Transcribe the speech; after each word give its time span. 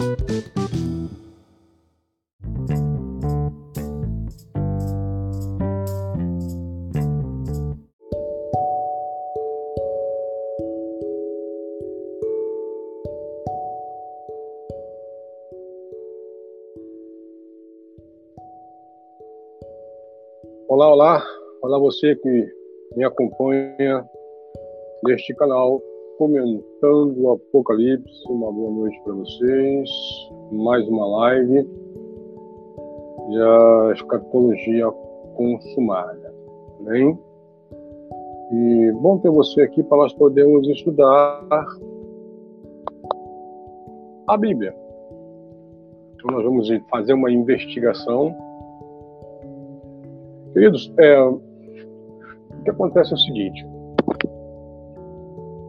Olá, 0.00 0.08
olá, 20.88 21.22
olá 21.60 21.78
você 21.78 22.16
que 22.16 22.48
me 22.96 23.04
acompanha 23.04 24.02
neste 25.04 25.34
canal 25.34 25.82
comentando 26.20 27.18
o 27.18 27.32
Apocalipse. 27.32 28.28
Uma 28.28 28.52
boa 28.52 28.70
noite 28.70 29.00
para 29.02 29.14
vocês. 29.14 29.90
Mais 30.52 30.86
uma 30.86 31.06
live. 31.06 31.66
Já 33.32 33.92
escatologia 33.94 34.90
consumada. 35.34 36.34
Bem? 36.80 37.18
E 38.52 38.92
bom 39.00 39.16
ter 39.16 39.30
você 39.30 39.62
aqui 39.62 39.82
para 39.82 39.96
nós 39.96 40.12
podermos 40.12 40.68
estudar 40.68 41.46
a 44.26 44.36
Bíblia. 44.36 44.76
Então 46.16 46.32
nós 46.32 46.44
vamos 46.44 46.68
fazer 46.90 47.14
uma 47.14 47.30
investigação 47.30 48.36
Queridos, 50.52 50.92
é, 50.98 51.22
o 51.22 51.40
que 52.64 52.70
acontece 52.70 53.12
é 53.12 53.14
o 53.14 53.18
seguinte. 53.18 53.69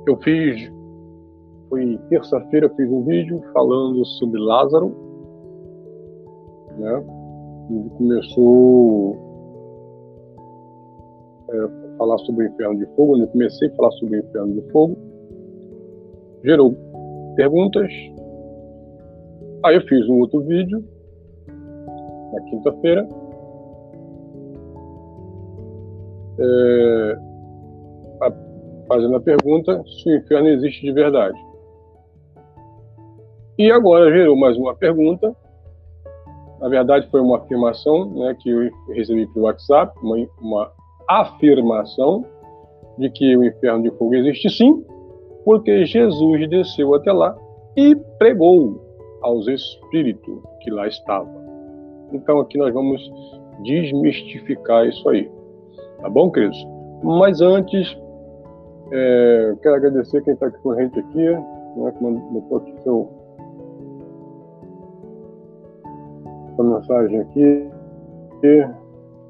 Eu 0.08 0.18
fiz, 0.18 0.72
foi 1.70 1.98
terça-feira, 2.10 2.66
eu 2.66 2.76
fiz 2.76 2.90
um 2.90 3.04
vídeo 3.04 3.42
falando 3.54 4.04
sobre 4.06 4.40
Lázaro, 4.40 4.96
né? 6.78 7.04
Ele 7.70 7.90
começou 7.92 9.18
é, 11.50 11.58
a 11.58 11.98
falar 11.98 12.18
sobre 12.20 12.46
o 12.46 12.48
inferno 12.50 12.78
de 12.78 12.86
fogo, 12.96 13.18
eu 13.18 13.28
comecei 13.28 13.68
a 13.68 13.76
falar 13.76 13.92
sobre 13.92 14.18
o 14.18 14.20
inferno 14.20 14.54
de 14.54 14.72
fogo, 14.72 14.98
gerou 16.44 16.76
perguntas. 17.36 17.92
Aí 19.64 19.76
eu 19.76 19.82
fiz 19.82 20.10
um 20.10 20.20
outro 20.20 20.42
vídeo 20.42 20.84
na 22.34 22.42
quinta-feira 22.50 23.08
é, 26.42 27.18
a, 28.22 28.34
fazendo 28.92 29.16
a 29.16 29.22
pergunta 29.22 29.82
se 29.86 30.10
o 30.10 30.18
inferno 30.18 30.50
existe 30.50 30.82
de 30.82 30.92
verdade. 30.92 31.40
E 33.58 33.72
agora 33.72 34.12
gerou 34.12 34.36
mais 34.36 34.58
uma 34.58 34.76
pergunta. 34.76 35.34
Na 36.60 36.68
verdade, 36.68 37.08
foi 37.10 37.22
uma 37.22 37.38
afirmação 37.38 38.10
né, 38.10 38.36
que 38.38 38.50
eu 38.50 38.70
recebi 38.90 39.26
pelo 39.28 39.46
WhatsApp, 39.46 39.98
uma, 40.04 40.18
uma 40.42 40.72
afirmação 41.10 42.26
de 42.98 43.10
que 43.10 43.38
o 43.38 43.46
inferno 43.46 43.84
de 43.84 43.92
fogo 43.98 44.14
existe 44.14 44.50
sim, 44.50 44.84
porque 45.46 45.86
Jesus 45.86 46.50
desceu 46.50 46.94
até 46.94 47.14
lá 47.14 47.36
e 47.78 47.96
pregou 48.20 48.82
aos 49.22 49.48
espíritos 49.48 50.38
que 50.60 50.70
lá 50.70 50.88
estavam. 50.88 51.34
Então 52.12 52.42
aqui 52.42 52.58
nós 52.58 52.74
vamos 52.74 53.02
desmistificar 53.64 54.86
isso 54.86 55.08
aí. 55.08 55.32
Tá 56.02 56.10
bom, 56.10 56.30
queridos? 56.30 56.58
Mas 57.04 57.42
antes, 57.42 57.96
é, 58.92 59.56
quero 59.62 59.76
agradecer 59.76 60.22
quem 60.24 60.34
está 60.34 60.48
aqui 60.48 60.58
com 60.60 60.72
a 60.72 60.82
gente 60.82 61.00
aqui, 61.00 61.30
né, 61.30 61.92
que 61.92 62.04
mandou 62.04 62.58
aqui 62.58 62.82
seu, 62.84 63.10
sua 66.56 66.66
mensagem 66.66 67.20
aqui. 67.20 67.70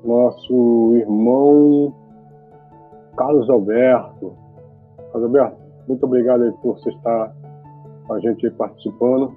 Nosso 0.03 0.95
irmão 0.95 1.93
Carlos 3.15 3.49
Alberto. 3.49 4.33
Carlos 5.11 5.23
Alberto, 5.23 5.57
muito 5.87 6.05
obrigado 6.05 6.51
por 6.61 6.79
você 6.79 6.89
estar 6.89 7.35
com 8.07 8.13
a 8.13 8.19
gente 8.19 8.45
aí 8.45 8.51
participando. 8.53 9.35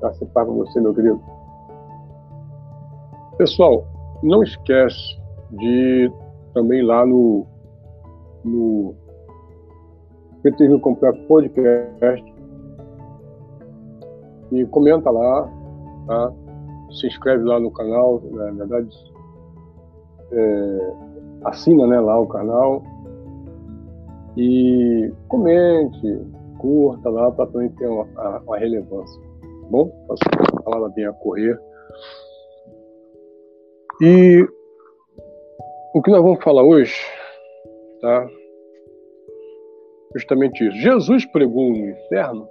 Participar 0.00 0.44
com 0.44 0.54
você, 0.56 0.80
meu 0.80 0.94
querido. 0.94 1.20
Pessoal, 3.38 3.86
não 4.22 4.42
esquece 4.42 5.18
de 5.52 6.12
também 6.52 6.82
lá 6.82 7.06
no, 7.06 7.46
no 8.44 8.94
Petismo 10.42 10.80
Completo 10.80 11.20
Podcast 11.26 12.34
e 14.52 14.66
comenta 14.66 15.10
lá, 15.10 15.48
tá? 16.06 16.32
se 16.92 17.06
inscreve 17.06 17.44
lá 17.44 17.58
no 17.58 17.70
canal, 17.70 18.20
na 18.32 18.50
verdade, 18.50 19.12
é, 20.30 20.92
assina 21.44 21.86
né, 21.86 22.00
lá 22.00 22.18
o 22.18 22.26
canal 22.26 22.82
e 24.36 25.12
comente, 25.28 26.20
curta 26.58 27.08
lá 27.08 27.30
para 27.30 27.46
também 27.46 27.70
ter 27.70 27.86
uma, 27.86 28.04
uma 28.40 28.58
relevância. 28.58 29.20
Tá 29.40 29.68
bom? 29.70 29.90
A 30.56 30.62
palavra 30.62 30.88
bem 30.90 31.06
a 31.06 31.12
correr. 31.12 31.58
E 34.00 34.46
o 35.94 36.02
que 36.02 36.10
nós 36.10 36.22
vamos 36.22 36.42
falar 36.42 36.62
hoje, 36.62 36.94
tá? 38.02 38.30
Justamente 40.14 40.66
isso. 40.66 40.76
Jesus 40.76 41.24
pregou 41.26 41.70
no 41.70 41.88
inferno. 41.88 42.46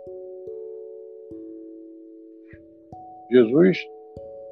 Jesus 3.29 3.77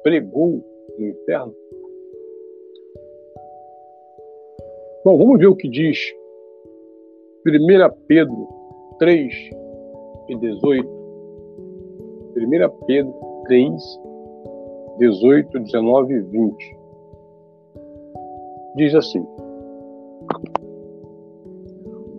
pregou 0.04 0.64
no 0.96 1.06
inferno. 1.06 1.54
Bom, 5.04 5.18
vamos 5.18 5.38
ver 5.38 5.46
o 5.46 5.56
que 5.56 5.68
diz 5.68 5.98
1 7.46 7.50
Pedro 8.06 8.48
3 8.98 9.34
e 10.28 10.36
18. 10.36 10.88
1 12.36 12.86
Pedro 12.86 13.14
3, 13.46 13.72
18, 14.98 15.58
19 15.58 16.14
e 16.14 16.20
20 16.20 16.80
diz 18.76 18.94
assim: 18.94 19.26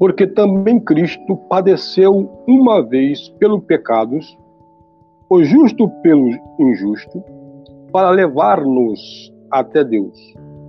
Porque 0.02 0.26
também 0.26 0.80
Cristo 0.80 1.38
padeceu 1.48 2.28
uma 2.48 2.82
vez 2.82 3.30
pelos 3.38 3.64
pecados, 3.66 4.36
o 5.30 5.44
justo 5.44 5.88
pelo 6.02 6.28
injusto, 6.60 7.24
para 7.92 8.10
levar-nos 8.10 9.00
até 9.52 9.84
Deus, 9.84 10.18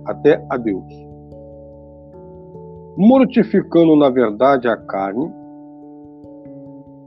até 0.05 0.45
a 0.51 0.57
Deus. 0.57 0.85
Mortificando 2.95 3.95
na 3.95 4.11
verdade 4.11 4.67
a 4.67 4.77
carne, 4.77 5.33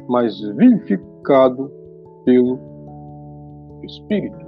mas 0.08 0.36
vivificado 0.56 1.70
pelo 2.24 2.58
Espírito. 3.84 4.44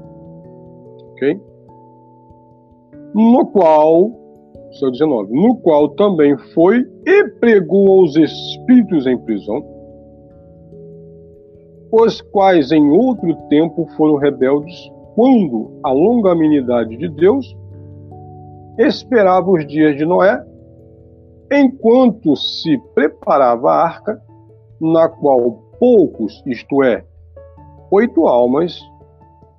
Ok? 1.13 1.41
no 3.15 3.47
qual, 3.47 4.11
seu 4.73 4.91
19, 4.91 5.33
no 5.33 5.57
qual 5.57 5.89
também 5.91 6.37
foi 6.55 6.87
e 7.07 7.25
pregou 7.41 8.01
aos 8.01 8.17
espíritos 8.17 9.07
em 9.07 9.17
prisão, 9.19 9.65
os 11.91 12.21
quais 12.21 12.71
em 12.71 12.91
outro 12.91 13.35
tempo 13.49 13.87
foram 13.97 14.17
rebeldes, 14.17 14.77
quando 15.15 15.81
a 15.83 15.91
longanimidade 15.91 16.97
de 16.97 17.09
Deus 17.09 17.57
esperava 18.79 19.51
os 19.51 19.67
dias 19.67 19.97
de 19.97 20.05
Noé, 20.05 20.45
enquanto 21.51 22.37
se 22.37 22.79
preparava 22.95 23.71
a 23.71 23.85
arca, 23.85 24.23
na 24.81 25.09
qual 25.09 25.63
poucos, 25.81 26.43
isto 26.47 26.83
é, 26.83 27.05
oito 27.91 28.27
almas, 28.27 28.79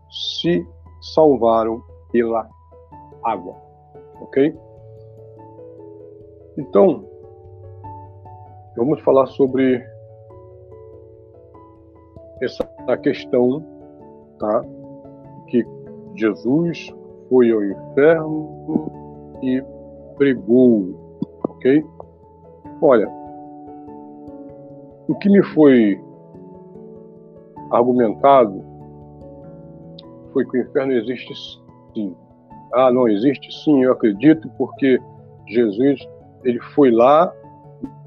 se 0.10 0.66
salvaram 1.14 1.82
pela 2.12 2.48
água. 3.24 3.56
Ok? 4.22 4.56
Então, 6.60 7.06
vamos 8.76 9.00
falar 9.00 9.28
sobre 9.28 9.82
essa 12.42 12.68
questão, 13.02 13.64
tá? 14.38 14.62
Que 15.48 15.66
Jesus 16.18 16.94
foi 17.30 17.50
ao 17.50 17.64
inferno 17.64 18.92
e 19.42 19.64
pregou, 20.18 21.18
ok? 21.48 21.82
Olha, 22.82 23.10
o 25.08 25.16
que 25.16 25.30
me 25.30 25.42
foi 25.54 25.98
argumentado 27.72 28.62
foi 30.34 30.46
que 30.46 30.58
o 30.58 30.62
inferno 30.62 30.92
existe 30.92 31.34
sim. 31.94 32.14
Ah, 32.74 32.92
não 32.92 33.08
existe? 33.08 33.50
Sim, 33.64 33.82
eu 33.86 33.94
acredito, 33.94 34.50
porque 34.58 35.00
Jesus 35.48 36.06
ele 36.44 36.60
foi 36.76 36.92
lá, 36.92 37.32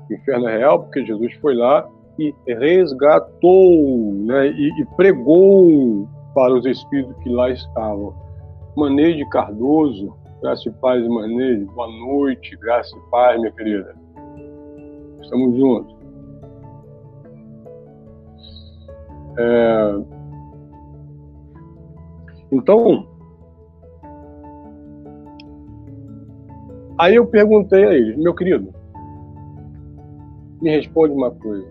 o 0.08 0.12
inferno 0.12 0.48
é 0.48 0.58
real, 0.58 0.80
porque 0.82 1.04
Jesus 1.04 1.32
foi 1.34 1.54
lá 1.54 1.88
e 2.18 2.34
resgatou, 2.46 4.12
né, 4.14 4.48
e, 4.48 4.80
e 4.80 4.84
pregou 4.96 6.08
para 6.34 6.54
os 6.54 6.64
espíritos 6.66 7.16
que 7.22 7.28
lá 7.28 7.50
estavam. 7.50 8.14
Maneide 8.76 9.28
Cardoso, 9.28 10.14
graça 10.40 10.68
e 10.68 10.72
paz, 10.72 11.06
Maneide, 11.06 11.64
boa 11.66 11.88
noite, 11.88 12.56
graça 12.56 12.96
e 12.96 13.10
paz, 13.10 13.38
minha 13.38 13.52
querida. 13.52 13.94
Estamos 15.20 15.56
juntos. 15.56 15.96
É... 19.38 20.02
Então, 22.50 23.06
aí 27.02 27.16
eu 27.16 27.26
perguntei 27.26 27.84
a 27.84 27.94
ele, 27.94 28.16
meu 28.16 28.32
querido, 28.32 28.72
me 30.62 30.70
responde 30.70 31.12
uma 31.12 31.32
coisa. 31.32 31.66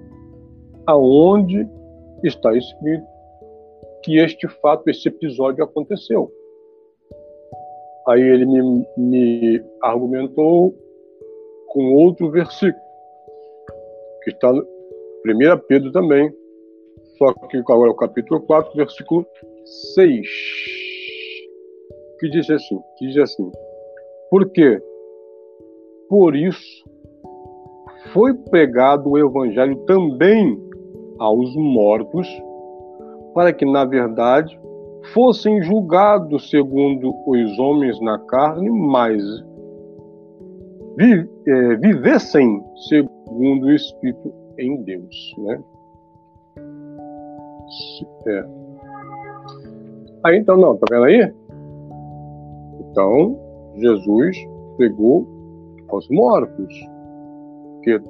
Aonde 0.86 1.66
está 2.22 2.54
escrito 2.54 3.06
que 4.04 4.18
este 4.18 4.46
fato, 4.62 4.90
esse 4.90 5.08
episódio 5.08 5.64
aconteceu? 5.64 6.30
Aí 8.10 8.22
ele 8.22 8.46
me, 8.46 8.86
me 8.98 9.64
argumentou 9.82 10.76
com 11.68 11.94
outro 11.94 12.30
versículo, 12.30 12.84
que 14.24 14.32
está 14.32 14.52
no 14.52 14.68
1 15.26 15.60
Pedro 15.66 15.94
também, 15.94 16.30
só 17.18 17.32
que 17.48 17.58
agora 17.58 17.90
é 17.90 17.94
o 17.94 17.96
capítulo 17.96 18.42
4, 18.42 18.76
versículo 18.76 19.26
6, 19.96 20.28
que 22.20 22.30
diz 22.30 22.50
assim, 22.50 22.80
que 22.98 23.08
diz 23.08 23.18
assim, 23.18 23.50
porque 24.30 24.82
por 26.12 26.36
isso 26.36 26.84
foi 28.12 28.34
pregado 28.34 29.10
o 29.10 29.18
evangelho 29.18 29.78
também 29.86 30.62
aos 31.18 31.56
mortos, 31.56 32.28
para 33.34 33.54
que, 33.54 33.64
na 33.64 33.86
verdade, 33.86 34.60
fossem 35.14 35.62
julgados 35.62 36.50
segundo 36.50 37.16
os 37.26 37.58
homens 37.60 37.98
na 38.02 38.20
carne, 38.20 38.70
mas 38.70 39.24
é, 41.48 41.76
vivessem 41.78 42.62
segundo 42.90 43.68
o 43.68 43.72
Espírito 43.72 44.34
em 44.60 44.84
Deus. 44.84 45.36
Né? 45.38 45.64
É. 48.28 48.46
Aí 50.26 50.38
então, 50.40 50.58
não, 50.58 50.76
tá 50.76 50.88
vendo 50.92 51.06
aí? 51.06 51.34
Então, 52.82 53.40
Jesus 53.78 54.36
pegou 54.78 55.31
aos 55.96 56.08
mortos. 56.10 56.74
Porque 57.76 58.02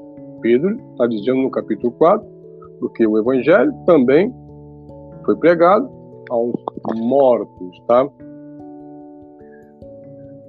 Pedro 0.42 0.78
está 0.92 1.08
dizendo 1.08 1.42
no 1.42 1.52
capítulo 1.52 1.92
4 1.94 2.28
do 2.80 2.90
que 2.90 3.06
o 3.06 3.18
evangelho 3.18 3.74
também 3.86 4.34
foi 5.26 5.36
pregado 5.38 5.90
aos 6.30 6.54
mortos, 6.96 7.84
tá? 7.88 8.10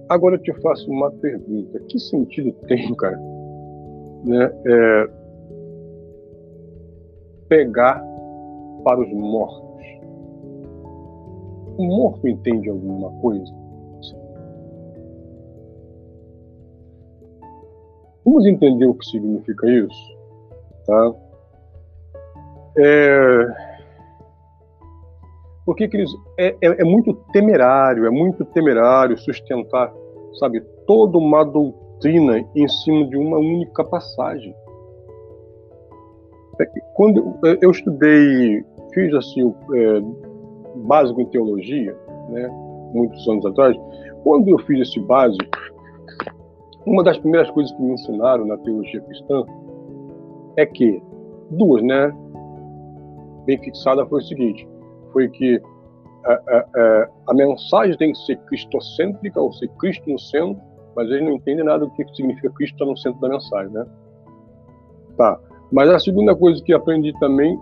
Agora 0.09 0.37
eu 0.37 0.43
te 0.43 0.53
faço 0.61 0.91
uma 0.91 1.11
pergunta: 1.11 1.79
que 1.89 1.99
sentido 1.99 2.53
tem, 2.67 2.95
cara, 2.97 3.19
né, 4.25 4.51
é, 4.67 5.11
pegar 7.49 8.03
para 8.85 9.01
os 9.01 9.13
mortos? 9.13 9.63
O 11.79 11.85
morto 11.85 12.29
entende 12.29 12.69
alguma 12.69 13.11
coisa? 13.21 13.62
Vamos 18.25 18.47
entender 18.47 18.87
o 18.87 18.95
que 18.95 19.07
significa 19.07 19.69
isso, 19.69 20.19
tá? 20.87 21.13
É... 22.79 23.47
Porque 25.65 25.89
que 25.89 25.97
eles... 25.97 26.11
é, 26.39 26.49
é, 26.61 26.83
é 26.83 26.85
muito 26.85 27.15
temerário, 27.33 28.07
é 28.07 28.11
muito 28.11 28.45
temerário 28.47 29.17
sustentar, 29.19 29.93
sabe, 30.39 30.61
toda 30.87 31.19
uma 31.19 31.45
doutrina 31.45 32.45
em 32.55 32.69
cima 32.69 33.07
de 33.09 33.17
uma 33.17 33.39
única 33.39 33.85
passagem. 33.85 34.55
É 36.61 36.67
quando 36.95 37.39
eu 37.61 37.71
estudei, 37.71 38.65
fiz 38.93 39.15
assim 39.15 39.43
o 39.43 39.57
é, 39.75 40.03
básico 40.87 41.21
em 41.21 41.27
teologia, 41.27 41.97
né, 42.29 42.49
muitos 42.93 43.27
anos 43.29 43.45
atrás, 43.47 43.77
quando 44.23 44.49
eu 44.49 44.59
fiz 44.61 44.89
esse 44.89 45.01
básico, 45.01 45.45
uma 46.87 47.03
das 47.03 47.19
primeiras 47.19 47.51
coisas 47.51 47.73
que 47.73 47.83
me 47.83 47.93
ensinaram 47.93 48.45
na 48.47 48.57
teologia 48.59 49.01
cristã 49.01 49.45
é 50.57 50.67
que, 50.67 51.03
duas, 51.51 51.83
né? 51.83 52.13
Bem 53.47 53.59
fixada 53.59 54.07
foi 54.07 54.21
o 54.21 54.25
seguinte: 54.25 54.69
foi 55.13 55.29
que 55.29 55.61
a, 56.25 56.33
a, 56.33 56.59
a, 56.59 57.09
a 57.29 57.35
mensagem 57.35 57.97
tem 57.97 58.13
que 58.13 58.19
ser 58.19 58.37
cristocêntrica, 58.47 59.41
ou 59.41 59.53
ser 59.53 59.69
Cristo 59.79 60.11
no 60.11 60.19
centro, 60.19 60.63
mas 60.95 61.09
eles 61.09 61.25
não 61.25 61.33
entendem 61.33 61.65
nada 61.65 61.85
do 61.85 61.91
que 61.93 62.05
significa 62.15 62.51
Cristo 62.51 62.75
estar 62.75 62.87
no 62.87 62.97
centro 62.97 63.21
da 63.21 63.29
mensagem, 63.29 63.73
né? 63.73 63.87
Tá. 65.17 65.39
Mas 65.71 65.89
a 65.89 65.99
segunda 65.99 66.37
coisa 66.37 66.63
que 66.63 66.73
aprendi 66.73 67.13
também 67.19 67.59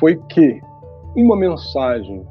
foi 0.00 0.16
que 0.28 0.60
uma 1.16 1.36
mensagem 1.36 2.26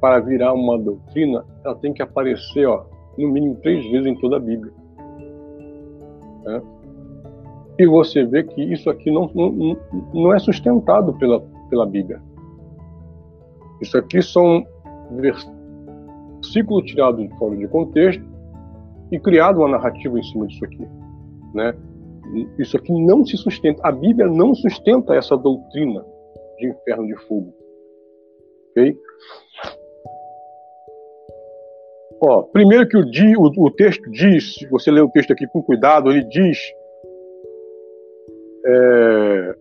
para 0.00 0.18
virar 0.20 0.52
uma 0.52 0.78
doutrina, 0.78 1.44
ela 1.64 1.76
tem 1.76 1.92
que 1.92 2.02
aparecer, 2.02 2.66
ó, 2.66 2.84
no 3.16 3.28
mínimo 3.28 3.56
três 3.56 3.84
vezes 3.90 4.06
em 4.06 4.16
toda 4.16 4.36
a 4.36 4.40
Bíblia. 4.40 4.72
Né? 6.44 6.62
E 7.78 7.86
você 7.86 8.24
vê 8.24 8.42
que 8.42 8.62
isso 8.62 8.90
aqui 8.90 9.10
não, 9.10 9.30
não, 9.34 9.76
não 10.12 10.34
é 10.34 10.38
sustentado 10.38 11.14
pela, 11.14 11.40
pela 11.68 11.86
Bíblia. 11.86 12.20
Isso 13.80 13.96
aqui 13.96 14.20
são 14.20 14.66
versículos 15.12 16.84
tirados 16.84 17.26
de 17.26 17.34
fora 17.36 17.56
de 17.56 17.66
contexto 17.68 18.22
e 19.10 19.18
criado 19.18 19.58
uma 19.58 19.68
narrativa 19.68 20.18
em 20.18 20.22
cima 20.22 20.46
disso 20.46 20.64
aqui. 20.64 20.86
Né? 21.54 21.74
Isso 22.58 22.76
aqui 22.76 22.92
não 22.92 23.24
se 23.24 23.36
sustenta. 23.36 23.80
A 23.82 23.90
Bíblia 23.90 24.28
não 24.28 24.54
sustenta 24.54 25.14
essa 25.14 25.36
doutrina 25.36 26.04
de 26.58 26.68
inferno 26.68 27.06
de 27.06 27.16
fogo. 27.26 27.52
Ok? 28.70 28.96
Ó, 32.22 32.42
primeiro 32.42 32.86
que 32.86 32.96
o, 32.96 33.04
o, 33.38 33.66
o 33.66 33.70
texto 33.70 34.10
diz, 34.10 34.54
se 34.54 34.66
você 34.66 34.90
ler 34.90 35.02
o 35.02 35.10
texto 35.10 35.32
aqui 35.32 35.46
com 35.46 35.62
cuidado, 35.62 36.10
ele 36.10 36.22
diz 36.24 36.58
é, 38.66 39.54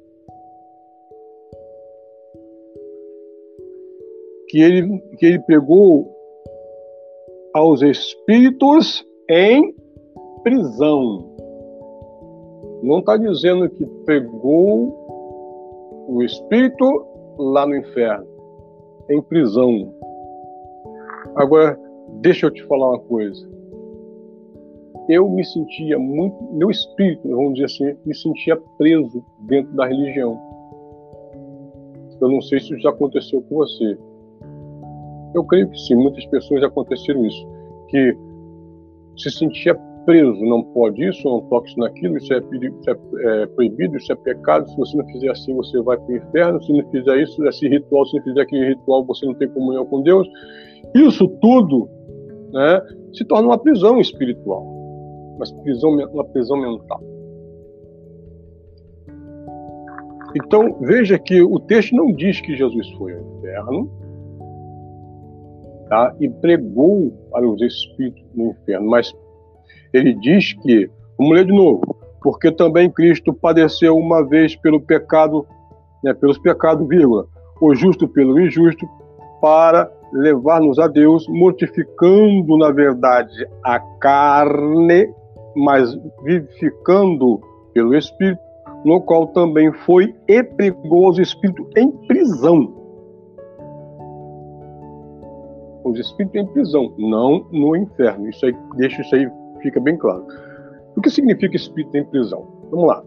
que, 4.50 4.62
ele, 4.62 5.00
que 5.18 5.26
ele 5.26 5.40
pegou 5.40 6.14
aos 7.54 7.82
espíritos 7.82 9.06
em 9.30 9.74
prisão. 10.44 11.30
Não 12.84 13.00
está 13.00 13.16
dizendo 13.16 13.70
que 13.70 13.86
pegou 14.06 14.98
o 16.10 16.22
espírito 16.24 17.06
lá 17.38 17.66
no 17.66 17.76
inferno, 17.76 18.28
em 19.10 19.22
prisão. 19.22 19.94
Agora, 21.36 21.80
Deixa 22.22 22.48
eu 22.48 22.52
te 22.52 22.64
falar 22.66 22.90
uma 22.90 23.00
coisa. 23.00 23.48
Eu 25.08 25.28
me 25.28 25.44
sentia 25.44 25.98
muito, 25.98 26.36
meu 26.54 26.70
espírito, 26.70 27.28
vamos 27.28 27.54
dizer 27.56 27.66
assim, 27.66 27.98
me 28.06 28.16
sentia 28.16 28.56
preso 28.78 29.24
dentro 29.48 29.76
da 29.76 29.88
religião. 29.88 30.40
Eu 32.22 32.30
não 32.30 32.42
sei 32.42 32.60
se 32.60 32.66
isso 32.74 32.80
já 32.80 32.90
aconteceu 32.90 33.42
com 33.44 33.56
você. 33.56 33.98
Eu 35.34 35.44
creio 35.46 35.70
que 35.70 35.80
sim, 35.80 35.96
muitas 35.96 36.26
pessoas 36.28 36.62
já 36.62 36.68
aconteceram 36.68 37.26
isso, 37.26 37.48
que 37.88 38.18
se 39.18 39.32
sentia 39.32 39.76
preso, 40.06 40.44
não 40.44 40.64
pode 40.64 41.04
isso, 41.08 41.24
não 41.24 41.42
toque 41.42 41.78
naquilo, 41.78 42.18
isso, 42.18 42.34
é, 42.34 42.38
isso 42.40 42.90
é, 42.90 43.42
é, 43.44 43.46
proibido, 43.48 43.96
isso 43.96 44.12
é 44.12 44.16
pecado, 44.16 44.68
se 44.70 44.76
você 44.76 44.98
não 44.98 45.06
fizer 45.06 45.30
assim, 45.30 45.56
você 45.56 45.80
vai 45.82 45.98
para 45.98 46.14
o 46.14 46.18
inferno, 46.18 46.64
se 46.64 46.74
não 46.74 46.90
fizer 46.90 47.18
isso, 47.22 47.46
esse 47.48 47.68
ritual, 47.68 48.06
se 48.06 48.18
não 48.18 48.24
fizer 48.24 48.42
aquele 48.42 48.70
ritual, 48.70 49.06
você 49.06 49.26
não 49.26 49.36
tem 49.36 49.48
comunhão 49.50 49.86
com 49.86 50.02
Deus. 50.02 50.28
Isso 50.96 51.28
tudo 51.42 51.88
né, 52.52 52.82
se 53.14 53.26
torna 53.26 53.48
uma 53.48 53.58
prisão 53.58 54.00
espiritual, 54.00 54.64
uma 55.36 55.64
prisão, 55.64 55.92
uma 55.92 56.26
prisão 56.26 56.58
mental. 56.58 57.02
Então, 60.36 60.78
veja 60.82 61.18
que 61.18 61.42
o 61.42 61.60
texto 61.60 61.96
não 61.96 62.12
diz 62.14 62.40
que 62.42 62.56
Jesus 62.56 62.88
foi 62.92 63.14
ao 63.14 63.22
inferno 63.38 63.90
tá, 65.90 66.16
e 66.20 66.30
pregou 66.30 67.12
para 67.32 67.48
os 67.48 67.60
espíritos 67.62 68.24
no 68.36 68.52
inferno, 68.52 68.90
mas 68.90 69.12
ele 69.92 70.14
diz 70.14 70.54
que, 70.62 70.90
vamos 71.18 71.36
ler 71.36 71.46
de 71.46 71.52
novo, 71.52 71.82
porque 72.22 72.52
também 72.52 72.92
Cristo 72.92 73.34
padeceu 73.34 73.98
uma 73.98 74.24
vez 74.24 74.56
pelo 74.56 74.80
pecado, 74.80 75.48
né, 76.04 76.14
pelos 76.14 76.38
pecados, 76.38 76.88
vírgula, 76.88 77.26
o 77.60 77.74
justo 77.74 78.08
pelo 78.08 78.40
injusto, 78.40 78.88
para 79.42 79.92
levar-nos 80.14 80.80
a 80.80 80.88
Deus, 80.88 81.28
mortificando, 81.28 82.58
na 82.58 82.72
verdade, 82.72 83.48
a 83.64 83.80
carne, 84.00 85.14
mas 85.56 85.96
vivificando 86.24 87.40
pelo 87.74 87.96
Espírito 87.96 88.50
no 88.84 89.02
qual 89.02 89.28
também 89.28 89.72
foi 89.72 90.16
e 90.28 90.44
pregou 90.44 91.10
os 91.10 91.20
espíritos 91.20 91.66
em 91.76 91.92
prisão. 92.08 92.74
Os 95.84 96.00
espíritos 96.00 96.42
em 96.42 96.46
prisão, 96.48 96.94
não 96.98 97.46
no 97.52 97.76
inferno. 97.76 98.30
Isso 98.30 98.46
aí, 98.46 98.56
deixa 98.78 99.02
isso 99.02 99.16
aí, 99.16 99.30
fica 99.62 99.80
bem 99.80 99.98
claro. 99.98 100.26
O 100.96 101.02
que 101.02 101.10
significa 101.10 101.56
espírito 101.56 101.96
em 101.98 102.06
prisão? 102.06 102.48
Vamos 102.70 102.88
lá. 102.88 103.04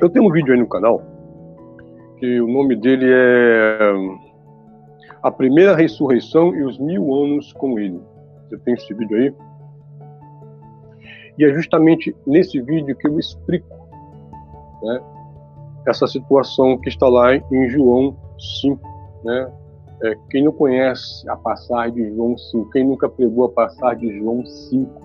Eu 0.00 0.10
tenho 0.10 0.26
um 0.26 0.32
vídeo 0.32 0.52
aí 0.52 0.60
no 0.60 0.68
canal, 0.68 1.02
que 2.18 2.40
o 2.40 2.46
nome 2.46 2.76
dele 2.76 3.06
é 3.08 3.92
A 5.26 5.30
Primeira 5.32 5.74
Ressurreição 5.74 6.54
e 6.54 6.62
os 6.62 6.78
Mil 6.78 7.12
Anos 7.12 7.52
com 7.54 7.76
Ele. 7.80 8.00
Você 8.48 8.56
tem 8.58 8.74
esse 8.74 8.94
vídeo 8.94 9.18
aí? 9.18 9.34
E 11.36 11.44
é 11.44 11.52
justamente 11.52 12.14
nesse 12.24 12.60
vídeo 12.60 12.94
que 12.94 13.08
eu 13.08 13.18
explico 13.18 13.66
né, 14.84 15.00
essa 15.84 16.06
situação 16.06 16.78
que 16.78 16.88
está 16.88 17.08
lá 17.08 17.34
em 17.34 17.68
João 17.68 18.16
5. 18.62 18.80
Né? 19.24 19.52
É, 20.04 20.14
quem 20.30 20.44
não 20.44 20.52
conhece 20.52 21.28
a 21.28 21.34
passagem 21.34 21.94
de 21.94 22.14
João 22.14 22.38
5, 22.38 22.70
quem 22.70 22.86
nunca 22.86 23.08
pregou 23.08 23.46
a 23.46 23.50
passagem 23.50 24.08
de 24.08 24.18
João 24.20 24.46
5, 24.46 25.00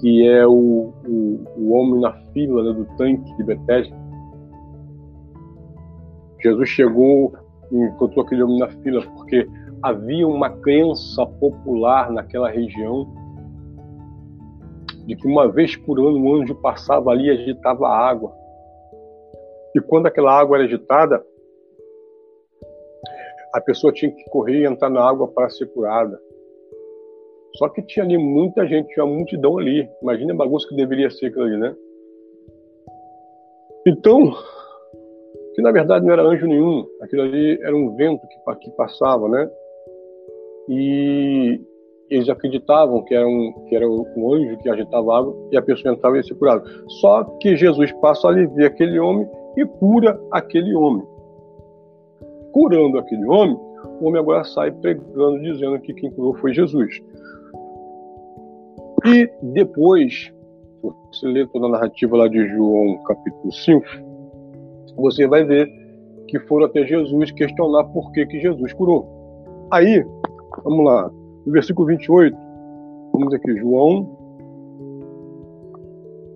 que 0.00 0.26
é 0.26 0.46
o, 0.46 0.90
o, 1.06 1.44
o 1.58 1.72
homem 1.74 2.00
na 2.00 2.14
fila 2.32 2.62
né, 2.62 2.72
do 2.72 2.86
tanque 2.96 3.36
de 3.36 3.44
Betesda, 3.44 3.94
Jesus 6.42 6.70
chegou 6.70 7.43
encontrou 7.70 8.24
aquele 8.24 8.42
homem 8.42 8.58
na 8.58 8.68
fila 8.68 9.02
porque 9.16 9.46
havia 9.82 10.26
uma 10.26 10.50
crença 10.50 11.26
popular 11.26 12.10
naquela 12.10 12.48
região 12.48 13.06
de 15.06 15.14
que 15.16 15.26
uma 15.26 15.50
vez 15.50 15.76
por 15.76 15.98
ano 15.98 16.16
um 16.16 16.34
anjo 16.34 16.54
passava 16.54 17.10
ali 17.10 17.26
e 17.26 17.30
agitava 17.30 17.86
a 17.86 18.08
água. 18.08 18.32
E 19.74 19.80
quando 19.80 20.06
aquela 20.06 20.32
água 20.32 20.56
era 20.56 20.64
agitada, 20.64 21.24
a 23.52 23.60
pessoa 23.60 23.92
tinha 23.92 24.10
que 24.10 24.24
correr 24.30 24.60
e 24.60 24.66
entrar 24.66 24.88
na 24.88 25.02
água 25.02 25.28
para 25.28 25.50
ser 25.50 25.66
curada. 25.66 26.18
Só 27.56 27.68
que 27.68 27.82
tinha 27.82 28.04
ali 28.04 28.18
muita 28.18 28.66
gente, 28.66 28.92
tinha 28.92 29.04
uma 29.04 29.14
multidão 29.14 29.58
ali. 29.58 29.88
Imagina 30.02 30.32
a 30.32 30.36
bagunça 30.36 30.66
que 30.68 30.74
deveria 30.74 31.10
ser 31.10 31.26
aquilo 31.26 31.44
ali, 31.44 31.56
né? 31.56 31.76
Então, 33.86 34.34
que 35.54 35.62
na 35.62 35.70
verdade 35.70 36.04
não 36.04 36.12
era 36.12 36.22
anjo 36.22 36.46
nenhum, 36.46 36.84
aquilo 37.00 37.22
ali 37.22 37.58
era 37.62 37.74
um 37.74 37.94
vento 37.94 38.26
que, 38.26 38.56
que 38.60 38.76
passava, 38.76 39.28
né? 39.28 39.48
E 40.68 41.60
eles 42.10 42.28
acreditavam 42.28 43.02
que 43.02 43.14
era, 43.14 43.26
um, 43.26 43.52
que 43.68 43.76
era 43.76 43.88
um 43.88 44.34
anjo 44.34 44.58
que 44.58 44.68
agitava 44.68 45.18
água 45.18 45.48
e 45.52 45.56
a 45.56 45.62
pessoa 45.62 45.94
entrava 45.94 46.18
e 46.18 46.24
ser 46.24 46.34
curada. 46.34 46.64
Só 47.00 47.24
que 47.40 47.56
Jesus 47.56 47.92
passa 48.00 48.28
a 48.28 48.32
ver 48.32 48.66
aquele 48.66 48.98
homem 48.98 49.28
e 49.56 49.64
cura 49.64 50.20
aquele 50.30 50.74
homem. 50.74 51.06
Curando 52.52 52.98
aquele 52.98 53.24
homem, 53.26 53.56
o 54.00 54.06
homem 54.06 54.20
agora 54.20 54.44
sai 54.44 54.70
pregando, 54.70 55.40
dizendo 55.40 55.78
que 55.80 55.94
quem 55.94 56.10
curou 56.10 56.34
foi 56.34 56.52
Jesus. 56.52 57.00
E 59.06 59.30
depois, 59.42 60.32
você 60.82 61.26
lê 61.26 61.46
toda 61.46 61.66
a 61.66 61.70
narrativa 61.70 62.16
lá 62.16 62.28
de 62.28 62.46
João, 62.48 63.02
capítulo 63.04 63.52
5, 63.52 63.84
você 64.96 65.26
vai 65.26 65.44
ver 65.44 65.68
que 66.28 66.38
foram 66.40 66.66
até 66.66 66.84
Jesus 66.84 67.30
questionar 67.32 67.84
por 67.84 68.10
que, 68.12 68.26
que 68.26 68.40
Jesus 68.40 68.72
curou. 68.72 69.06
Aí, 69.70 70.04
vamos 70.62 70.84
lá, 70.84 71.10
no 71.46 71.52
versículo 71.52 71.88
28, 71.88 72.36
vamos 73.12 73.34
aqui, 73.34 73.56
João, 73.56 74.16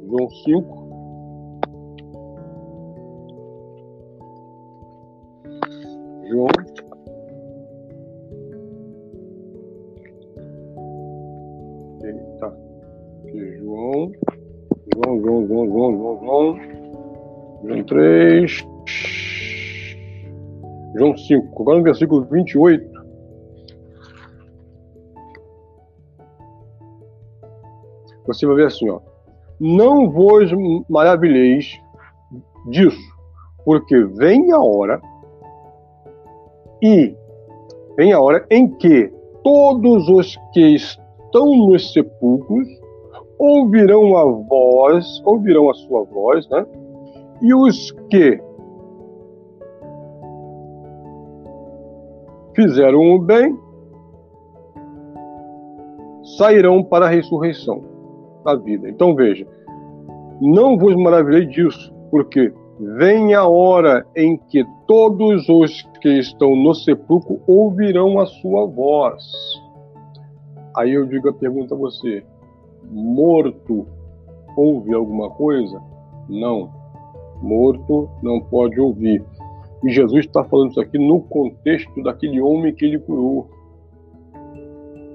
João 0.09 0.31
5. 0.31 0.89
João. 6.29 6.49
3. 17.89 18.67
João 20.97 21.17
5. 21.17 21.63
Agora 21.63 21.79
no 21.79 21.85
versículo 21.85 22.25
28. 22.31 22.99
Você 28.27 28.47
vai 28.47 28.57
ver 28.57 28.67
assim, 28.67 28.89
ó. 28.91 29.01
Não 29.59 30.11
vos 30.11 30.51
maravilheis 30.89 31.67
disso, 32.69 33.01
porque 33.65 34.05
vem 34.05 34.53
a 34.53 34.61
hora 34.61 35.01
e 36.83 37.15
vem 37.97 38.13
a 38.13 38.21
hora 38.21 38.47
em 38.51 38.69
que 38.77 39.11
todos 39.43 40.09
os 40.09 40.37
que 40.53 40.75
estão 40.75 41.69
nos 41.69 41.93
sepulcros 41.93 42.69
ouvirão 43.39 44.17
a 44.17 44.25
voz, 44.25 45.23
ouvirão 45.25 45.71
a 45.71 45.75
sua 45.75 46.05
voz, 46.05 46.49
né? 46.51 46.67
E 47.41 47.55
os 47.55 47.93
que 48.11 48.41
fizeram 52.55 53.15
o 53.15 53.19
bem 53.21 53.57
sairão 56.37 56.83
para 56.83 57.07
a 57.07 57.09
ressurreição 57.09 57.83
da 58.45 58.57
vida. 58.57 58.89
Então 58.89 59.15
veja, 59.15 59.47
não 60.41 60.77
vos 60.77 60.95
maravilhei 60.97 61.47
disso, 61.47 61.95
porque 62.11 62.53
vem 62.97 63.35
a 63.35 63.47
hora 63.47 64.07
em 64.17 64.37
que 64.37 64.65
todos 64.87 65.49
os 65.49 65.83
que 66.01 66.19
estão 66.19 66.57
no 66.57 66.75
sepulcro 66.75 67.41
ouvirão 67.47 68.19
a 68.19 68.27
sua 68.27 68.67
voz. 68.67 69.23
Aí 70.77 70.95
eu 70.95 71.07
digo 71.07 71.29
a 71.29 71.33
pergunta 71.33 71.75
a 71.75 71.79
você: 71.79 72.25
morto 72.91 73.87
ouve 74.57 74.95
alguma 74.95 75.31
coisa? 75.31 75.81
Não. 76.29 76.78
Morto 77.43 78.09
não 78.23 78.41
pode 78.41 78.81
ouvir. 78.81 79.25
E 79.85 79.91
Jesus 79.91 80.27
está 80.27 80.45
falando 80.45 80.71
isso 80.71 80.81
aqui 80.81 80.99
no 80.99 81.21
contexto 81.21 82.03
daquele 82.03 82.41
homem 82.41 82.75
que 82.75 82.85
ele 82.85 82.99
curou. 82.99 83.49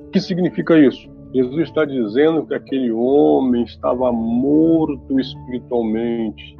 O 0.07 0.11
que 0.11 0.19
significa 0.19 0.77
isso? 0.77 1.11
Jesus 1.33 1.67
está 1.67 1.83
dizendo 1.83 2.45
que 2.45 2.53
aquele 2.53 2.91
homem 2.91 3.63
estava 3.63 4.11
morto 4.11 5.19
espiritualmente. 5.19 6.55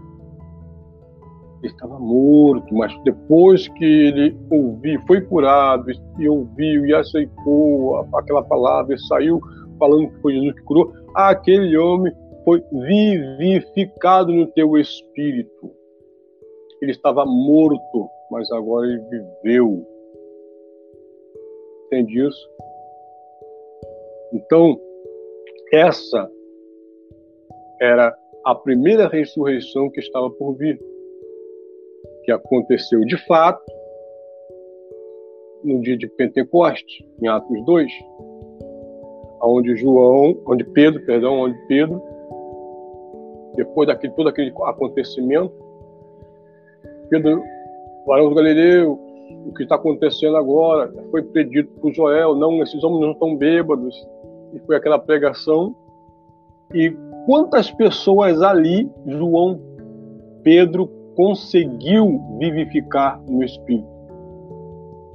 Ele 1.62 1.72
estava 1.72 1.98
morto, 1.98 2.74
mas 2.75 2.93
depois 3.03 3.67
que 3.70 3.86
ele 3.86 4.38
ouviu, 4.50 5.00
foi 5.08 5.22
curado 5.22 5.86
e 6.20 6.27
ouviu 6.27 6.86
e 6.86 6.93
aceitou 6.93 8.05
aquela 8.15 8.43
palavra 8.43 8.96
e 8.96 9.00
saiu 9.00 9.39
falando 9.79 10.10
que 10.10 10.22
foi 10.22 10.34
Jesus 10.34 10.53
que 10.55 10.62
curou, 10.63 10.93
aquele 11.15 11.77
homem 11.77 12.13
foi 12.44 12.64
vivificado 12.72 14.32
no 14.32 14.48
teu 14.48 14.78
espírito. 14.78 15.72
Ele 16.82 16.92
estava 16.92 17.26
morto, 17.26 18.10
mas 18.30 18.52
agora 18.52 18.88
ele 18.88 19.00
viveu. 19.10 19.86
Entende 21.86 22.28
isso? 22.28 22.50
Então, 24.34 24.80
essa 25.72 26.30
era 27.80 28.16
a 28.44 28.56
primeira 28.56 29.08
ressurreição 29.08 29.90
que 29.90 30.00
estava 30.00 30.30
por 30.30 30.54
vir, 30.56 30.80
que 32.26 32.32
aconteceu 32.32 33.02
de 33.02 33.18
fato 33.26 33.64
no 35.64 35.80
dia 35.82 35.98
de 35.98 36.08
Pentecostes, 36.08 37.06
em 37.22 37.28
Atos 37.28 37.66
2, 37.66 37.92
onde 39.42 39.76
João, 39.76 40.42
onde 40.46 40.64
Pedro, 40.64 41.06
perdão, 41.06 41.40
onde 41.40 41.58
Pedro, 41.68 42.02
depois 43.56 43.88
daquele 43.88 44.14
todo 44.14 44.30
aquele 44.30 44.54
acontecimento, 44.64 45.54
Pedro, 47.10 47.44
varão 48.06 48.30
do 48.30 48.36
Galileu, 48.36 49.00
o 49.46 49.54
que 49.54 49.64
está 49.64 49.76
acontecendo 49.76 50.38
agora 50.38 50.92
foi 51.12 51.24
predito 51.24 51.72
por 51.80 51.94
Joel, 51.94 52.36
não, 52.36 52.62
esses 52.62 52.84
homens 52.84 53.02
não 53.02 53.12
estão 53.12 53.36
bêbados, 53.36 53.96
e 54.54 54.60
foi 54.60 54.76
aquela 54.76 55.00
pregação. 55.00 55.76
E 56.74 56.96
quantas 57.26 57.72
pessoas 57.72 58.42
ali 58.42 58.90
João 59.06 59.60
Pedro 60.44 60.88
conseguiu 61.16 62.22
vivificar 62.40 63.22
no 63.28 63.44
Espírito? 63.44 63.88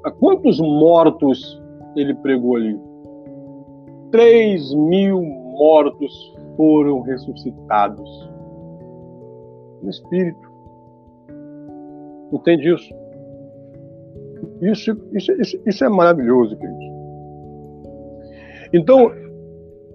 A 0.04 0.11
quantos 0.11 0.61
mortos 0.61 1.61
ele 1.97 2.14
pregou 2.14 2.57
ali? 2.57 2.78
Três 4.11 4.73
mil 4.75 5.21
mortos 5.23 6.35
foram 6.58 7.02
ressuscitados 7.02 8.30
no 9.80 9.88
Espírito. 9.88 10.50
Entende 12.32 12.74
isso? 12.74 12.94
Isso, 14.60 15.08
isso, 15.12 15.32
isso, 15.40 15.62
isso 15.64 15.84
é 15.84 15.88
maravilhoso, 15.88 16.56
queridos. 16.56 16.84
Então, 18.72 19.12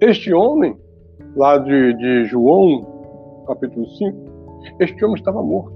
este 0.02 0.34
homem, 0.34 0.76
lá 1.36 1.58
de, 1.58 1.94
de 1.96 2.26
João, 2.26 3.44
capítulo 3.46 3.86
5, 3.86 4.34
Este 4.80 5.04
homem 5.04 5.18
estava 5.18 5.44
morto, 5.44 5.76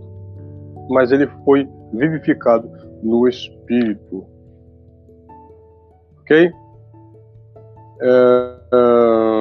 mas 0.89 1.11
ele 1.11 1.27
foi 1.43 1.67
vivificado 1.93 2.69
no 3.03 3.27
espírito. 3.27 4.25
Ok? 6.21 6.51
É, 8.01 8.09
é, 8.73 9.36